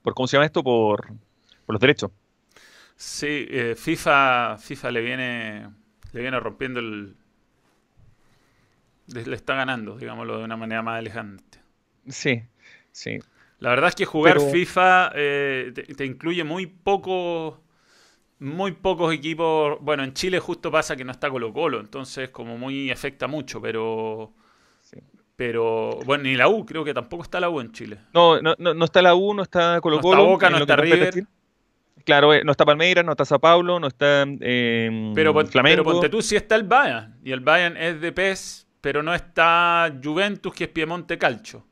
[0.02, 0.64] por ¿cómo se llama esto?
[0.64, 1.08] Por,
[1.66, 2.12] por los derechos.
[2.96, 5.70] Sí, eh, FIFA, FIFA le viene,
[6.14, 7.16] le viene rompiendo el,
[9.08, 11.60] le está ganando, digámoslo de una manera más elegante.
[12.08, 12.44] Sí,
[12.92, 13.20] sí.
[13.60, 17.60] La verdad es que jugar FIFA eh, te, incluye muy pocos
[18.42, 19.78] muy pocos equipos.
[19.82, 23.62] Bueno, en Chile justo pasa que no está Colo Colo, entonces como muy afecta mucho,
[23.62, 24.34] pero
[25.36, 27.98] pero bueno, ni la U, creo que tampoco está la U en Chile.
[28.14, 30.18] No, no, no, está la U, no está Colo Colo.
[30.18, 31.24] No está Boca, no está River.
[32.04, 35.84] Claro, eh, no está Palmeiras, no está Sao Paulo, no está eh, pero, Flamengo.
[35.84, 37.20] Pero ponte tú, sí está el Bayern.
[37.24, 41.64] Y el Bayern es de PES, pero no está Juventus, que es Piemonte Calcio.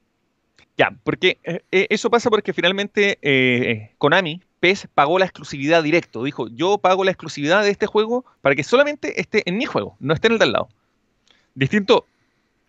[0.79, 6.23] Ya, porque eh, eh, eso pasa porque finalmente eh, Konami, PES, pagó la exclusividad directo.
[6.23, 9.95] Dijo, yo pago la exclusividad de este juego para que solamente esté en mi juego,
[9.99, 10.69] no esté en el de al lado.
[11.55, 12.05] Distinto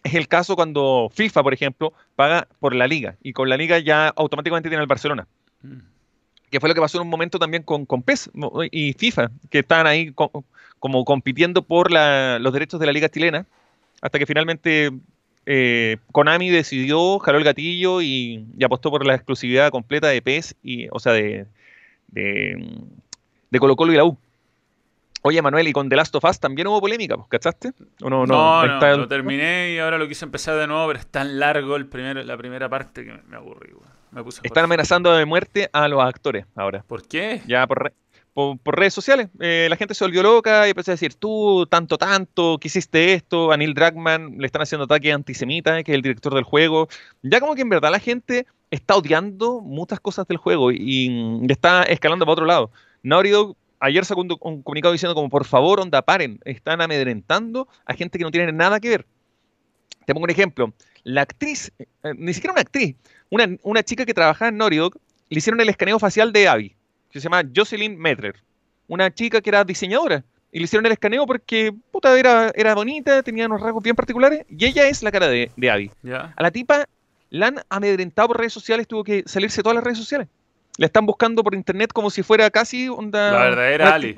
[0.03, 3.79] es el caso cuando FIFA, por ejemplo, paga por la liga y con la liga
[3.79, 5.27] ya automáticamente tiene el Barcelona.
[5.63, 5.79] Mm.
[6.51, 8.31] Que fue lo que pasó en un momento también con, con PES
[8.73, 13.47] y FIFA, que estaban ahí como compitiendo por los derechos de la liga chilena
[14.01, 14.91] hasta que finalmente
[15.47, 20.89] eh, Konami decidió, jaló el gatillo y, apostó por la exclusividad completa de PES, y,
[20.91, 21.47] o sea, de,
[22.13, 24.19] de, Colo Colo y la U.
[25.23, 27.73] Oye, Manuel, y con The Last of Us también hubo polémica, ¿cachaste?
[28.01, 31.39] no, no, no, lo terminé y ahora lo quise empezar de nuevo, pero es tan
[31.39, 33.71] largo el primer, la primera parte que me, aburrí.
[34.43, 36.83] Están amenazando de muerte a los actores ahora.
[36.87, 37.43] ¿Por qué?
[37.47, 37.93] Ya por,
[38.33, 39.29] por, redes sociales.
[39.41, 43.15] Eh, la gente se volvió loca y empezó a decir, tú, tanto, tanto, que hiciste
[43.15, 46.89] esto, a Neil Druckmann le están haciendo ataque antisemita, que es el director del juego.
[47.23, 51.83] Ya como que en verdad la gente está odiando muchas cosas del juego y, está
[51.85, 52.71] escalando para otro lado.
[53.03, 57.95] Naughty Dog ayer sacó un, comunicado diciendo como, por favor, onda, paren, están amedrentando a
[57.95, 59.07] gente que no tiene nada que ver.
[60.05, 60.73] Te pongo un ejemplo.
[61.03, 62.97] La actriz, eh, ni siquiera una actriz,
[63.31, 64.99] una, una chica que trabajaba en Naughty Dog,
[65.29, 66.77] le hicieron el escaneo facial de Abby
[67.11, 68.37] que se llama Jocelyn Medler,
[68.89, 70.25] una chica que era diseñadora.
[70.53, 74.45] Y le hicieron el escaneo porque, puta, era, era bonita, tenía unos rasgos bien particulares,
[74.49, 75.91] y ella es la cara de, de Abby.
[76.13, 76.87] A la tipa
[77.31, 80.29] la han amedrentado por redes sociales, tuvo que salirse todas las redes sociales.
[80.77, 83.33] La están buscando por internet como si fuera casi onda...
[83.33, 84.15] La verdadera Ali.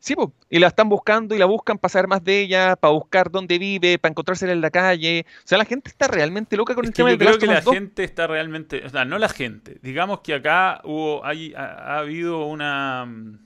[0.00, 0.14] Sí,
[0.48, 3.58] y la están buscando y la buscan para saber más de ella, para buscar dónde
[3.58, 5.26] vive, para encontrársela en la calle.
[5.38, 8.04] O sea, la gente está realmente loca con el tema yo creo que la gente
[8.04, 9.78] está realmente, o sea, no la gente.
[9.82, 13.38] Digamos que acá hubo, hay, ha, habido una mm,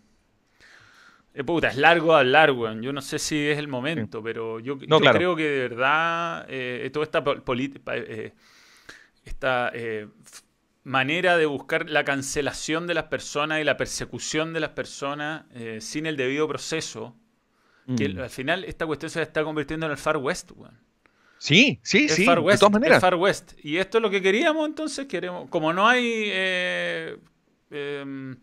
[1.35, 2.71] eh, puta, es largo a largo.
[2.81, 7.05] Yo no sé si es el momento, pero yo, creo que de verdad eh, toda
[7.05, 8.35] esta política, eh,
[9.25, 10.09] esta eh,
[10.85, 15.79] manera de buscar la cancelación de las personas y la persecución de las personas eh,
[15.81, 17.17] sin el debido proceso,
[17.97, 18.19] que mm.
[18.21, 20.53] al final esta cuestión se está convirtiendo en el Far West.
[21.39, 22.97] Sí, sí, sí, de todas maneras.
[22.97, 23.55] El Far West.
[23.63, 27.17] Y esto es lo que queríamos, entonces queremos, como no hay eh,
[27.71, 28.37] em,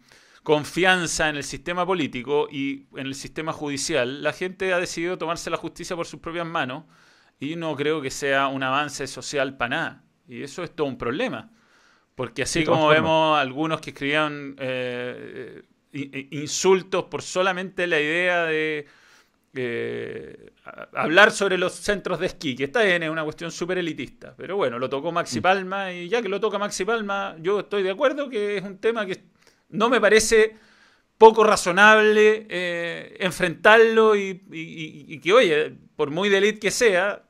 [0.44, 5.50] confianza en el sistema político y en el sistema judicial, la gente ha decidido tomarse
[5.50, 6.84] la justicia por sus propias manos
[7.40, 10.04] y no creo que sea un avance social para nada.
[10.30, 11.52] Y eso es todo un problema.
[12.16, 18.86] Porque así como vemos algunos que escribían eh, insultos por solamente la idea de
[19.56, 20.52] eh,
[20.94, 24.36] hablar sobre los centros de esquí, que está bien, es una cuestión súper elitista.
[24.38, 25.42] Pero bueno, lo tocó Maxi mm.
[25.42, 28.78] Palma y ya que lo toca Maxi Palma, yo estoy de acuerdo que es un
[28.78, 29.24] tema que
[29.70, 30.56] no me parece
[31.18, 37.24] poco razonable eh, enfrentarlo y, que, oye, por muy de elite que sea,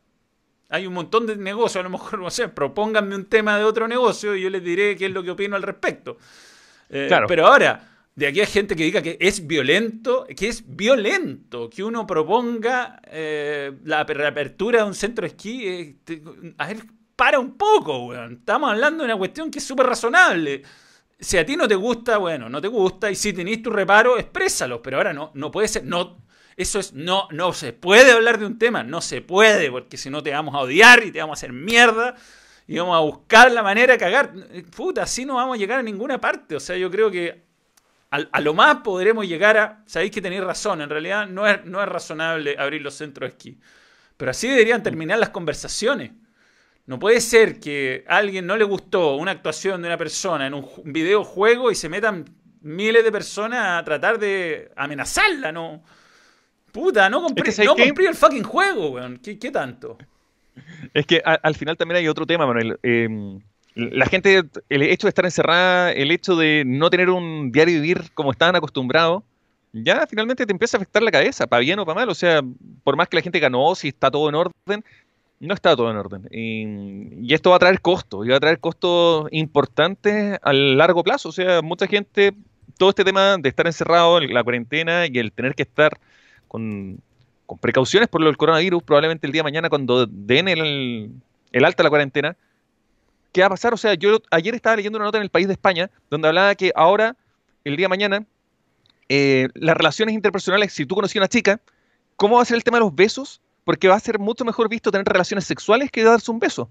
[0.70, 3.88] hay un montón de negocios, a lo mejor, no sé, propónganme un tema de otro
[3.88, 6.18] negocio y yo les diré qué es lo que opino al respecto.
[6.90, 11.70] Eh, pero ahora, de aquí hay gente que diga que es violento, que es violento
[11.70, 15.68] que uno proponga eh, la reapertura de un centro de esquí.
[15.68, 15.96] Eh,
[16.58, 16.78] a ver,
[17.16, 18.34] para un poco, weón.
[18.40, 20.64] Estamos hablando de una cuestión que es súper razonable.
[21.20, 23.12] Si a ti no te gusta, bueno, no te gusta.
[23.12, 24.82] Y si tenés tu reparo, exprésalo.
[24.82, 25.86] Pero ahora no, no puede ser.
[25.86, 26.18] No,
[26.60, 28.84] eso es, no, no se puede hablar de un tema.
[28.84, 31.54] No se puede, porque si no te vamos a odiar y te vamos a hacer
[31.54, 32.16] mierda.
[32.68, 34.34] Y vamos a buscar la manera de cagar.
[34.76, 36.58] Puta, así no vamos a llegar a ninguna parte.
[36.58, 37.46] O sea, yo creo que
[38.12, 39.84] a, lo más podremos llegar a.
[39.86, 43.38] Sabéis que tenéis razón, en realidad no es, no es razonable abrir los centros de
[43.38, 43.60] esquí.
[44.18, 46.12] Pero así deberían terminar las conversaciones.
[46.88, 50.56] No puede ser que a alguien no le gustó una actuación de una persona en
[50.56, 52.26] un videojuego y se metan
[52.60, 55.82] miles de personas a tratar de amenazarla, ¿no?
[56.72, 59.18] Puta, no compré, no compré el fucking juego, weón.
[59.18, 59.98] ¿Qué, tanto?
[60.94, 62.80] Es que al final también hay otro tema, Manuel.
[62.84, 63.40] Eh,
[63.76, 68.12] la gente, el hecho de estar encerrada, el hecho de no tener un diario vivir
[68.14, 69.24] como estaban acostumbrados,
[69.72, 72.10] ya finalmente te empieza a afectar la cabeza, para bien o para mal.
[72.10, 72.42] O sea,
[72.84, 74.84] por más que la gente ganó, si está todo en orden,
[75.40, 76.28] no está todo en orden.
[76.32, 81.30] Y, esto va a traer costos, y va a traer costos importantes a largo plazo.
[81.30, 82.34] O sea, mucha gente,
[82.78, 86.00] todo este tema de estar encerrado, en la cuarentena y el tener que estar
[86.50, 87.02] con,
[87.62, 91.12] precauciones por lo del coronavirus, probablemente el día de mañana cuando den el,
[91.64, 92.36] alta a la cuarentena,
[93.32, 93.74] ¿qué va a pasar?
[93.74, 96.54] O sea, yo ayer estaba leyendo una nota en el país de España donde hablaba
[96.56, 97.16] que ahora,
[97.64, 98.26] el día de mañana,
[99.08, 101.62] eh, las relaciones interpersonales, si tú conocías a una chica,
[102.18, 103.42] ¿cómo va a ser el tema de los besos?
[103.64, 106.70] Porque va a ser mucho mejor visto tener relaciones sexuales que darse un beso.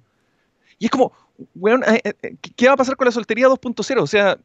[0.79, 4.03] Y es como, eh, eh, ¿qué va a pasar con la soltería 2.0?
[4.03, 4.39] O sea,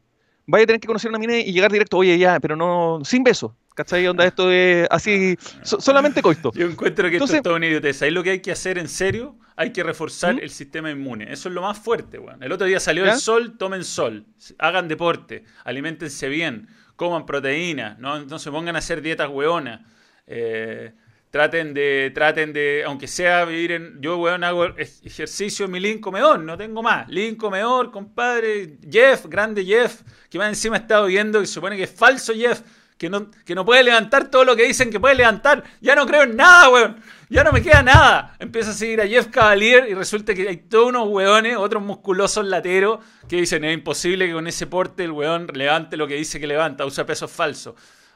[0.46, 3.22] vaya a tener que conocer una mina y llegar directo, oye, ya, pero no, sin
[3.22, 3.56] beso.
[3.74, 4.06] ¿Cachai?
[4.06, 6.52] Onda, esto es así, solamente coito.
[6.54, 8.04] Yo encuentro que esto es todo una idioteza.
[8.04, 10.40] Ahí lo que hay que hacer en serio, hay que reforzar ¿Mm?
[10.42, 11.32] el sistema inmune.
[11.32, 12.40] Eso es lo más fuerte, weón.
[12.40, 14.26] El otro día salió el sol, tomen sol.
[14.58, 19.80] Hagan deporte, alimentense bien, coman proteínas, no, se pongan a hacer dietas weonas.
[20.28, 20.92] Eh,
[21.34, 24.00] traten de, traten de, aunque sea vivir en.
[24.00, 27.08] Yo, weón, hago ejercicio en mi link comedor, no tengo más.
[27.08, 28.78] Link comedor, compadre.
[28.88, 32.60] Jeff, grande Jeff, que más encima he estado viendo que supone que es falso Jeff
[32.96, 35.64] que no, que no puede levantar todo lo que dicen que puede levantar.
[35.80, 37.02] Ya no creo en nada, weón.
[37.28, 38.36] Ya no me queda nada.
[38.38, 42.46] Empieza a seguir a Jeff Cavalier y resulta que hay todos unos weones, otros musculosos
[42.46, 46.38] lateros, que dicen es imposible que con ese porte el weón levante lo que dice
[46.38, 47.74] que levanta, usa pesos falsos.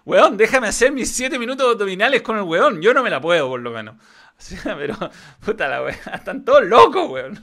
[0.09, 2.81] Weón, déjame hacer mis 7 minutos abdominales con el weón.
[2.81, 3.97] Yo no me la puedo, por lo menos.
[4.65, 4.97] pero,
[5.45, 7.39] puta la weón, están todos locos, weón.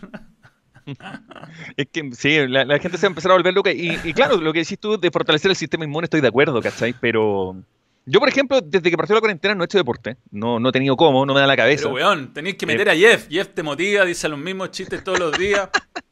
[1.77, 3.71] es que sí, la, gente se va a empezar a volver loca.
[3.71, 6.95] Y, claro, lo que decís tú de fortalecer el sistema inmune, estoy de acuerdo, ¿cachai?
[6.99, 7.55] Pero
[8.07, 10.17] yo, por ejemplo, desde que partió la cuarentena no he hecho deporte.
[10.31, 11.83] No, no he tenido cómo, no me da la cabeza.
[11.83, 13.27] Pero, weón, tenéis que meter a Jeff.
[13.29, 15.69] Jeff te motiva, dice los mismos chistes todos los días.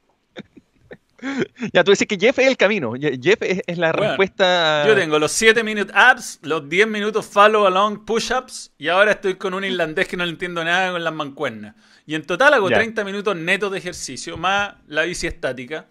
[1.72, 2.94] Ya, tú dices que Jeff es el camino.
[3.00, 4.86] Jeff es, la respuesta.
[4.88, 9.36] Yo tengo los 7 minutos apps, los 10 minutos follow along push-ups y ahora estoy
[9.36, 11.76] con un irlandés que no le entiendo nada con las mancuernas.
[12.06, 15.88] Y en total hago 30 minutos netos de ejercicio, más la bici estática.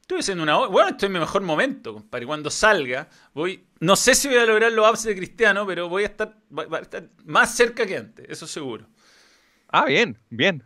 [0.00, 2.26] Estoy haciendo una Bueno, estoy en mi mejor momento, compadre.
[2.26, 3.64] Cuando salga, voy.
[3.80, 6.78] No sé si voy a lograr los apps de Cristiano, pero voy a estar, a
[6.78, 8.86] estar más cerca que antes, eso seguro.
[9.68, 10.62] Ah, bien, bien.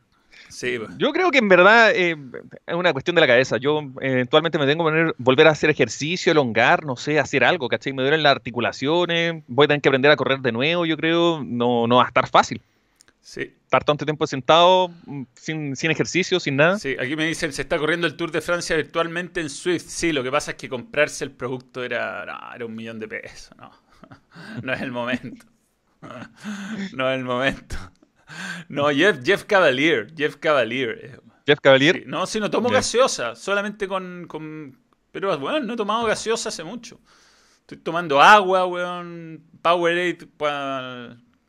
[0.50, 0.78] Sí.
[0.98, 2.16] Yo creo que en verdad eh,
[2.66, 3.56] es una cuestión de la cabeza.
[3.56, 7.68] Yo eventualmente me tengo que poner, volver a hacer ejercicio, elongar, no sé, hacer algo,
[7.68, 7.92] ¿cachai?
[7.92, 11.42] Me duelen las articulaciones, voy a tener que aprender a correr de nuevo, yo creo.
[11.44, 12.60] No, no va a estar fácil.
[13.20, 13.54] Sí.
[13.64, 16.78] Estar tanto tiempo sentado, mm, sin, sin, ejercicio, sin nada.
[16.78, 19.86] Sí, aquí me dicen, se está corriendo el Tour de Francia virtualmente en Swift.
[19.86, 22.24] Sí, lo que pasa es que comprarse el producto era,
[22.54, 23.56] era un millón de pesos.
[23.56, 23.70] No,
[24.62, 25.46] no es el momento.
[26.94, 27.76] No es el momento.
[28.68, 30.12] No, Jeff, Jeff Cavalier.
[30.16, 31.20] Jeff Cavalier.
[31.46, 32.06] Jeff Cavalier.
[32.06, 34.78] no, si no tomo gaseosa, solamente con, con,
[35.10, 37.00] Pero bueno, no he tomado gaseosa hace mucho.
[37.60, 39.44] Estoy tomando agua, weón.
[39.62, 40.18] Powerade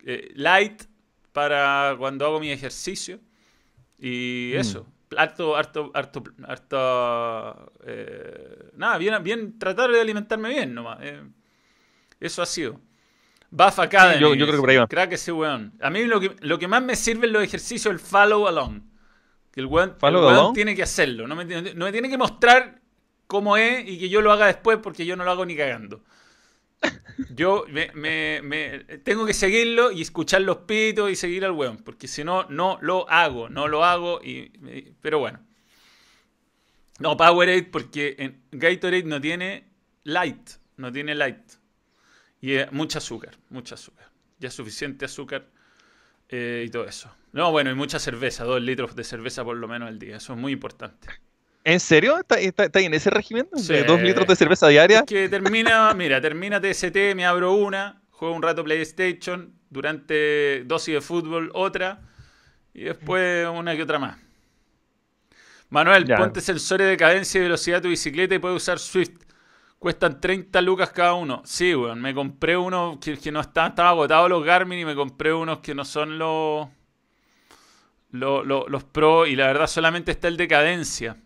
[0.06, 0.84] eh, Light
[1.32, 3.20] para cuando hago mi ejercicio.
[3.98, 4.60] Y mm.
[4.60, 4.88] eso.
[5.18, 7.74] Harto, harto, harto, harto.
[7.86, 11.00] Eh, nada, bien, bien, tratar de alimentarme bien nomás.
[11.02, 11.22] Eh.
[12.20, 12.80] eso ha sido.
[13.52, 14.20] Buff Academy.
[14.22, 14.88] yo, yo, creo que por ahí va.
[14.88, 15.74] Crack ese weón.
[15.82, 18.48] A mí lo que, lo que más me sirve en los ejercicios es el follow
[18.48, 18.82] along.
[19.52, 19.96] Que el weón,
[20.54, 21.28] tiene que hacerlo.
[21.28, 22.80] No me, no me tiene que mostrar
[23.28, 26.02] cómo es y que yo lo haga después porque yo no lo hago ni cagando.
[27.36, 31.78] Yo me, me- me- tengo que seguirlo y escuchar los pitos y seguir al weón,
[31.78, 34.52] porque si no, no lo hago, no lo hago, y,
[35.02, 35.40] pero bueno.
[37.00, 39.66] No, Powerade porque en Gatorade no tiene
[40.06, 41.38] light, no tiene light.
[42.42, 44.08] Y es mucha azúcar, mucha azúcar.
[44.40, 45.46] Ya suficiente azúcar
[46.30, 47.14] eh, y todo eso.
[47.32, 50.34] No, bueno, y mucha cerveza, dos litros de cerveza por lo menos al día, eso
[50.34, 51.08] es muy importante.
[51.64, 52.18] ¿En serio?
[52.18, 53.48] ¿Está, está, está en ese régimen?
[53.56, 53.74] Sí.
[53.74, 55.00] ¿De dos litros de cerveza diaria?
[55.00, 60.96] Es que termina, mira, termina TST, me abro una, juego un rato PlayStation, durante dosis
[60.96, 62.02] de fútbol otra,
[62.74, 64.18] y después una que otra más.
[65.70, 66.18] Manuel, Ya.
[66.18, 69.12] ponte sensores de cadencia y velocidad de tu bicicleta y puedes usar Swift.
[69.82, 71.42] Cuestan 30 lucas cada uno.
[71.44, 74.96] Sí, weón, me compré uno que, que no está, estaba agotado los Garmin y me
[74.96, 76.70] compré unos que no son los,
[78.12, 81.18] los, los, los Pro y la verdad solamente está el de cadencia.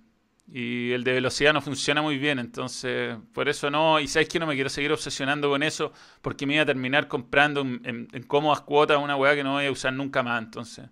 [0.48, 4.00] Y el de velocidad no funciona muy bien, entonces por eso no.
[4.00, 5.92] Y sabes que no me quiero seguir obsesionando con eso,
[6.22, 9.54] porque me iba a terminar comprando en, en- en cómodas cuotas una weá que no
[9.54, 10.44] voy a usar nunca más.
[10.44, 10.86] Entonces,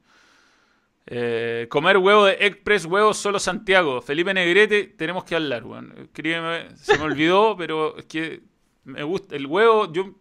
[1.05, 4.01] Eh, comer huevo de Express, huevos solo Santiago.
[4.01, 5.63] Felipe Negrete, tenemos que hablar.
[6.01, 8.41] Escríbeme, se me olvidó, pero es que
[8.85, 9.35] me gusta.
[9.35, 10.15] El huevo, yo.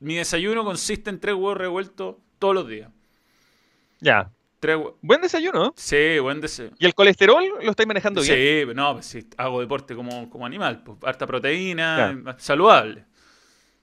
[0.00, 2.90] Mi desayuno consiste en tres huevos revueltos todos los días.
[4.00, 4.30] Ya.
[4.60, 5.72] Tres Buen desayuno.
[5.76, 6.70] Sí, buen deseo.
[6.78, 8.66] ¿Y el colesterol lo estáis manejando bien?
[8.68, 13.04] Sí, no, pues sí, hago deporte como, como animal, pues, harta proteína, saludable.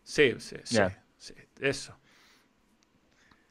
[0.03, 1.03] Sí, sí, sí, Ya.
[1.17, 1.95] sí, eso.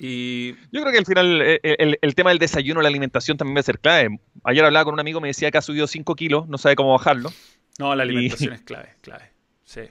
[0.02, 3.54] Y Yo creo que al final eh, el, el tema del desayuno, la alimentación también
[3.56, 4.18] va a ser clave.
[4.44, 6.92] Ayer hablaba con un amigo, me decía que ha subido 5 kilos, no sabe cómo
[6.92, 7.30] bajarlo.
[7.78, 9.30] no, la Y- alimentación es clave, clave.
[9.64, 9.82] Sí.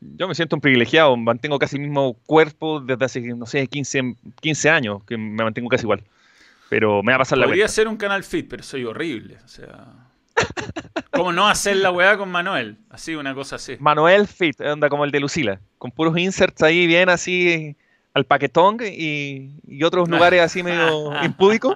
[0.00, 4.14] Yo me siento un privilegiado, mantengo casi el mismo cuerpo desde hace, no sé, 15,
[4.40, 6.02] 15 años, que me mantengo casi igual.
[6.68, 9.36] Pero me va a pasar la Podría ser un canal fit, pero soy horrible.
[9.44, 10.08] O sea.
[11.12, 12.78] ¿Cómo no hacer la weá con Manuel?
[12.90, 13.76] Así, una cosa así.
[13.78, 17.76] Manuel Fit, anda como el de Lucila, con puros inserts ahí bien así
[18.14, 21.74] al paquetón y, y otros lugares así medio impúdicos.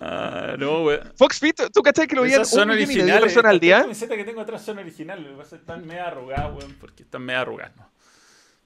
[0.00, 1.00] Ah, no, weá.
[1.16, 3.80] Fox Fit, ¿tú cachai que lo veían un millón y medio de personas al día?
[3.82, 5.24] camiseta que tengo atrás son originales.
[5.24, 7.90] Lo que pasa es que están medio arrugadas, weón, porque están medio arrugadas, ¿no?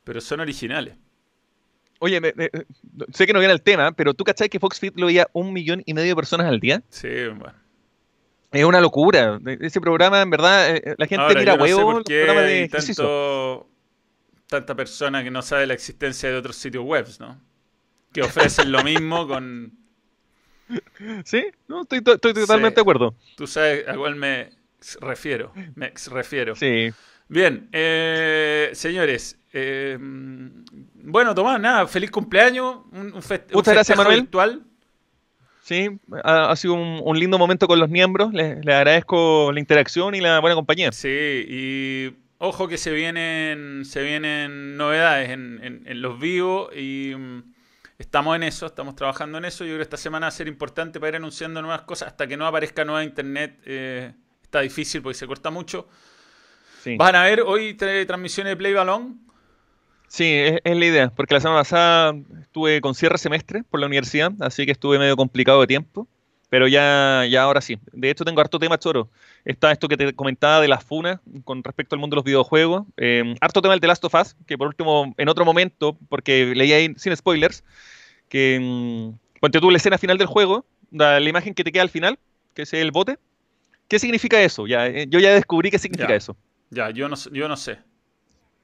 [0.02, 0.96] Pero son originales.
[2.00, 2.50] Oye, me- me-
[3.12, 5.52] sé que no viene el tema, pero ¿tú cachai que Fox Fit lo veía un
[5.52, 6.82] millón y medio de personas al día?
[6.90, 7.54] Sí, bueno.
[8.52, 9.40] Es una locura.
[9.60, 12.18] Ese programa, en verdad, eh, la gente Ahora, mira yo no sé por los qué
[12.24, 13.04] programas de hay ejercicio.
[13.04, 13.68] tanto,
[14.54, 17.40] tanta persona que no sabe la existencia de otros sitios web, ¿no?
[18.12, 19.72] Que ofrecen lo mismo con...
[21.24, 22.74] Sí, no, estoy, to- estoy totalmente Sí.
[22.76, 23.14] de acuerdo.
[23.36, 24.50] Tú sabes a cuál me
[25.00, 25.52] refiero.
[25.74, 26.54] Me refiero.
[26.56, 26.90] Sí.
[27.28, 29.38] Bien, eh, señores.
[29.52, 32.76] eh, bueno, Tomás, nada, feliz cumpleaños.
[32.92, 34.20] Un, un un Muchas gracias, Manuel.
[34.22, 34.62] virtual.
[35.62, 35.88] Sí,
[36.22, 38.32] ha, ha sido un, un lindo momento con los miembros.
[38.32, 40.92] Les, les agradezco la interacción y la buena compañía.
[40.92, 42.14] Sí, y
[42.44, 47.42] ojo que se vienen, se vienen novedades en, en- en los vivos y mm,
[47.98, 49.64] estamos en eso, estamos trabajando en eso.
[49.64, 52.08] Yo creo que esta semana va a ser importante para ir anunciando nuevas cosas.
[52.08, 55.88] Hasta que no aparezca nueva internet eh, está difícil porque se corta mucho.
[56.82, 59.20] Sí, ¿Van a ver hoy tra- transmisiones de Play Balón?
[60.08, 63.86] Sí, es, es la idea, porque la semana pasada estuve con cierre semestre por la
[63.86, 66.06] universidad, así que estuve medio complicado de tiempo,
[66.54, 67.80] pero ya, ya ahora sí.
[67.92, 69.10] De hecho, tengo harto tema choro.
[69.44, 72.84] Está esto que te comentaba de las funas con respecto al mundo de los videojuegos.
[72.96, 76.52] Eh, harto tema del The Last of Us, que por último, en otro momento, porque
[76.54, 77.64] leí ahí sin spoilers,
[78.28, 81.82] que mm, ponte tú la escena final del juego, la, la imagen que te queda
[81.82, 82.20] al final,
[82.54, 83.18] que es el bote.
[83.88, 84.68] ¿Qué significa eso?
[84.68, 86.14] Ya, eh, yo ya descubrí qué significa Ya.
[86.14, 86.36] eso.
[86.70, 87.78] Ya, yo no, yo no sé.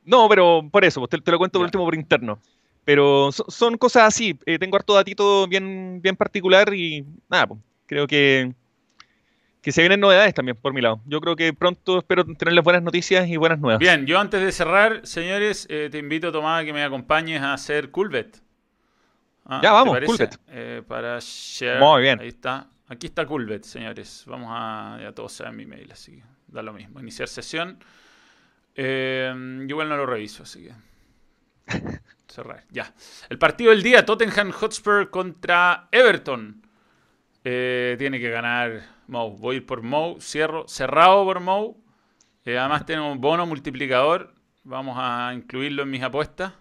[0.04, 1.66] No, pero por eso, pues, te, te lo cuento por Ya.
[1.66, 2.38] último por interno.
[2.84, 4.38] Pero so- son cosas así.
[4.46, 7.60] eh, tengo harto datito bien, bien particular y nada, pues,
[7.90, 8.54] creo que,
[9.60, 11.00] que se vienen novedades también por mi lado.
[11.06, 13.80] Yo creo que pronto espero tenerles buenas noticias y buenas nuevas.
[13.80, 17.52] Bien, yo antes de cerrar, señores, eh, te invito, Tomás, a que me acompañes a
[17.52, 18.40] hacer Coolbet.
[19.44, 19.98] Ah, Ya, ¿te vamos?
[20.06, 20.38] Coolbet.
[20.50, 21.80] Eh, para share.
[21.80, 22.20] Muy bien.
[22.20, 22.68] Ahí está.
[22.86, 24.22] Aquí está Coolbet, señores.
[24.28, 24.98] Vamos a.
[25.02, 27.00] Ya todos saben mi mail, así que da lo mismo.
[27.00, 27.82] Iniciar sesión.
[28.76, 30.72] Eh, yo igual no lo reviso, así que.
[32.28, 32.62] Cerrar.
[32.70, 32.94] Ya.
[33.28, 36.62] El partido del día: Tottenham Hotspur contra Everton.
[37.44, 39.36] Eh, tiene que ganar Mou.
[39.36, 40.20] Voy a ir por Mou.
[40.20, 40.66] Cierro.
[40.68, 41.82] Cerrado por Mou.
[42.44, 44.34] Eh, además tenemos un bono multiplicador.
[44.64, 46.52] Vamos a incluirlo en mis apuestas.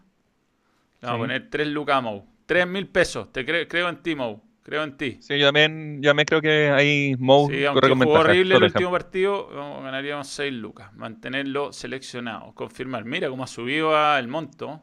[1.01, 1.15] Le vamos Sí.
[1.15, 2.25] a poner 3 lucas a Mou.
[2.45, 3.31] 3 mil pesos.
[3.31, 4.41] Te cre- creo en ti, Mou.
[4.63, 5.17] Creo en ti.
[5.21, 8.11] Sí, yo también, yo también creo que ahí Mo Sí, aunque ventaja.
[8.11, 9.47] horrible el último partido,
[9.81, 10.93] ganaríamos 6 lucas.
[10.93, 12.53] Mantenerlo seleccionado.
[12.53, 13.03] Confirmar.
[13.05, 14.81] Mira cómo ha subido el monto.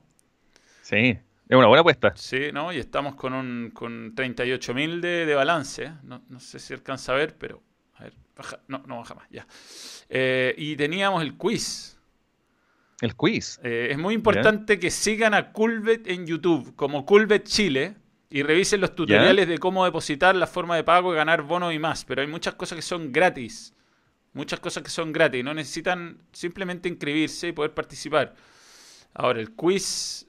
[0.82, 1.18] Sí,
[1.48, 2.12] es una buena apuesta.
[2.16, 2.72] Sí, ¿no?
[2.72, 5.92] Y estamos con un con 38.000 de, de balance.
[6.02, 7.62] No, no sé si alcanza a ver, pero
[7.94, 8.60] A ver, baja.
[8.66, 9.46] No, no baja más, ya.
[10.08, 11.98] Eh, y teníamos el quiz.
[13.00, 13.60] El quiz.
[13.62, 17.94] Eh, es muy importante que sigan a Culvet en YouTube, como Culvet Chile,
[18.28, 22.04] y revisen los tutoriales de cómo depositar, la forma de pago, ganar bonos y más.
[22.04, 23.72] Pero hay muchas cosas que son gratis.
[24.32, 25.44] Muchas cosas que son gratis.
[25.44, 28.34] No necesitan simplemente inscribirse y poder participar.
[29.14, 30.25] Ahora, el quiz.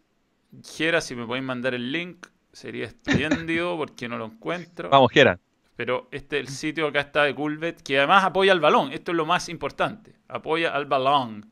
[0.64, 4.90] Jera, si me pueden mandar el link, sería espléndido porque no lo encuentro.
[4.90, 5.40] Vamos, Jera.
[5.76, 8.92] Pero este el sitio acá está de Culvet, que además apoya al balón.
[8.92, 10.16] Esto es lo más importante.
[10.28, 11.52] Apoya al balón.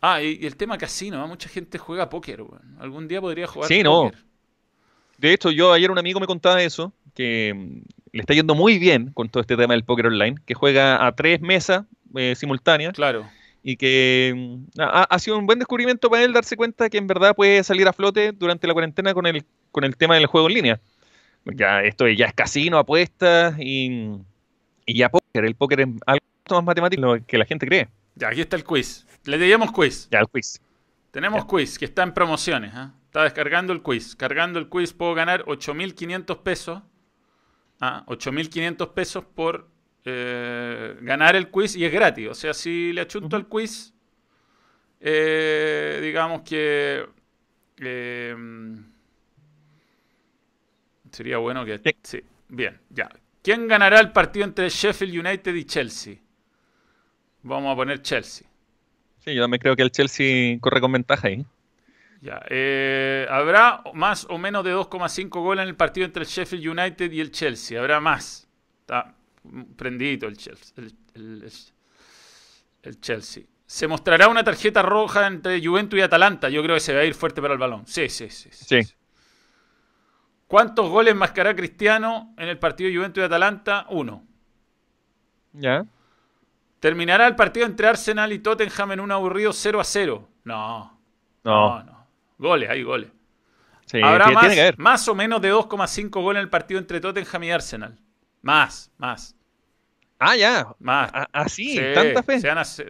[0.00, 1.22] Ah, y, el tema casino.
[1.22, 1.28] ¿eh?
[1.28, 2.42] Mucha gente juega póker.
[2.42, 2.64] Bueno.
[2.80, 4.14] Algún día podría jugar sí, póker.
[4.14, 4.24] No.
[5.18, 7.82] De hecho, yo ayer un amigo me contaba eso, que mm,
[8.12, 11.14] le está yendo muy bien con todo este tema del póker online, que juega a
[11.14, 11.84] tres mesas
[12.16, 12.94] eh, simultáneas.
[12.94, 13.28] Claro.
[13.66, 17.34] Y que mm, ha, sido un buen descubrimiento para él darse cuenta que en verdad
[17.34, 20.54] puede salir a flote durante la cuarentena con el, con el tema del juego en
[20.54, 20.80] línea.
[21.46, 24.18] Ya esto ya es casino, apuestas y,
[24.86, 25.44] y ya póker.
[25.44, 27.88] El póker es algo más matemático que la gente cree.
[28.14, 29.06] Ya, aquí está el quiz.
[29.24, 30.08] Le diríamos quiz.
[30.10, 30.60] Ya, el quiz.
[31.10, 32.72] Tenemos quiz que está en promociones.
[32.74, 32.88] ¿eh?
[33.06, 34.14] Está descargando el quiz.
[34.14, 36.82] Cargando el quiz puedo ganar 8.500 pesos.
[37.80, 39.68] Ah, 8.500 pesos por
[40.04, 42.28] eh, ganar el quiz y es gratis.
[42.28, 43.94] O sea, si le achunto al quiz,
[45.00, 47.06] eh, digamos que
[47.78, 48.36] eh,
[51.10, 51.80] sería bueno que...
[52.02, 52.22] Sí.
[52.48, 53.08] Bien, ya.
[53.42, 56.14] ¿Quién ganará el partido entre Sheffield United y Chelsea?
[57.42, 58.46] Vamos a poner Chelsea.
[59.18, 61.44] Sí, yo también creo que el Chelsea corre con ventaja ahí.
[62.20, 66.66] Ya, eh, habrá más o menos de 2,5 goles en el partido entre el Sheffield
[66.66, 67.78] United y el Chelsea.
[67.78, 68.48] Habrá más.
[68.80, 69.14] Está
[69.76, 70.84] prendidito el Chelsea.
[71.14, 73.44] El, Chelsea.
[73.66, 76.48] Se mostrará una tarjeta roja entre Juventus y Atalanta.
[76.48, 77.86] Yo creo que se va a ir fuerte para el balón.
[77.86, 78.50] Sí, sí, sí.
[78.52, 78.80] Sí.
[80.46, 83.86] ¿Cuántos goles mascará Cristiano en el partido Juventus y Atalanta?
[83.88, 84.26] Uno.
[85.52, 85.86] Ya.
[86.80, 90.28] ¿Terminará el partido entre Arsenal y Tottenham en un aburrido 0 a 0?
[90.44, 91.00] No.
[91.42, 92.06] No, no.
[92.36, 93.10] Goles, hay goles.
[94.02, 97.98] Habrá más, más o menos de 2,5 goles en el partido entre Tottenham y Arsenal.
[98.44, 99.34] Más, más.
[100.18, 100.68] Ah, ya.
[100.78, 101.10] Más.
[101.32, 102.40] Así, tanta fe.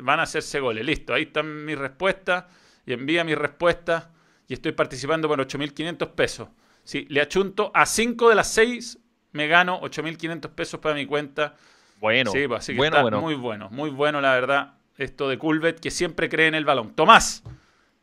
[0.02, 0.84] van, a, hacerse goles.
[0.84, 2.44] Listo, ahí están mis respuestas.
[2.84, 4.08] Y envía mis respuestas.
[4.48, 6.48] Y estoy participando por 8.500 pesos.
[6.82, 8.98] Si le achunto a 5 de las 6,
[9.30, 11.54] me gano 8.500 pesos para mi cuenta.
[12.00, 14.74] Bueno, sí, pues, así que está muy bueno, muy bueno, la verdad.
[14.96, 16.94] Esto de Culvet, que siempre cree en el balón.
[16.94, 17.44] Tomás.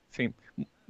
[0.10, 0.34] Sí.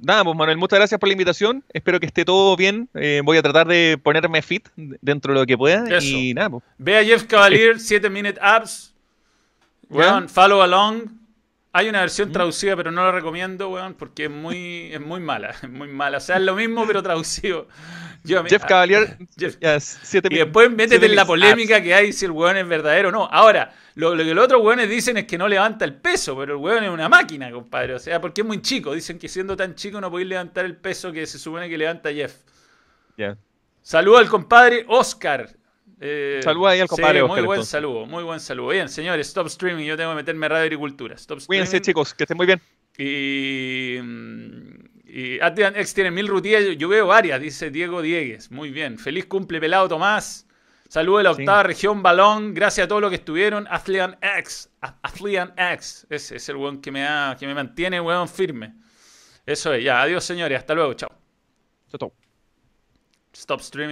[0.02, 1.64] Nada, pues Manuel, muchas gracias por la invitación.
[1.72, 2.88] Espero que esté todo bien.
[2.94, 5.84] Eh, voy a tratar de ponerme fit dentro de lo que pueda.
[6.00, 6.64] Y nada, pues.
[6.76, 8.92] Ve a Jeff Cavalier, 7 Minute Apps.
[9.88, 11.04] Weón, follow along.
[11.72, 12.32] Hay una versión mm.
[12.32, 15.50] traducida, pero no la recomiendo, weón, porque es muy, es muy mala.
[15.62, 16.18] Es muy mala.
[16.18, 17.68] O sea, es lo mismo, pero traducido.
[18.24, 23.08] Jeff Cavalier, y después métete en la polémica que hay si el weón es verdadero
[23.08, 23.24] o no.
[23.24, 26.60] Ahora, lo, que los otros weones dicen es que no levanta el peso, pero el
[26.60, 27.94] weón es una máquina, compadre.
[27.94, 28.94] O sea, porque es muy chico.
[28.94, 32.12] Dicen que siendo tan chico no podéis levantar el peso que se supone que levanta
[32.12, 32.34] Jeff.
[33.16, 33.36] Ya.
[33.82, 35.50] Saludo al compadre Oscar.
[36.00, 38.68] Eh, saludo ahí al compadre Muy buen saludo, muy buen saludo.
[38.68, 39.84] Bien, señores, stop streaming.
[39.84, 41.16] Yo tengo que meterme a Radio Agricultura.
[41.16, 41.64] Stop streaming.
[41.64, 42.60] Cuídense, chicos, que estén muy bien.
[42.98, 43.98] Y.
[45.14, 48.50] Y X tiene mil rutillas, yo veo varias, dice Diego Diegues.
[48.50, 48.98] Muy bien.
[48.98, 50.46] Feliz cumple, pelado Tomás.
[50.88, 52.54] Saludos de la octava región, balón.
[52.54, 53.66] Gracias a todos los que estuvieron.
[53.70, 54.70] Athlean X.
[54.80, 56.06] Athlean X.
[56.08, 57.06] Ese es el weón que me,
[57.38, 58.74] que me mantiene, weón, firme.
[59.44, 60.00] Eso es, ya.
[60.00, 60.58] Adiós, señores.
[60.58, 60.94] Hasta luego.
[60.94, 61.10] Chao.
[61.90, 62.12] Chao.
[63.34, 63.90] Stop streaming.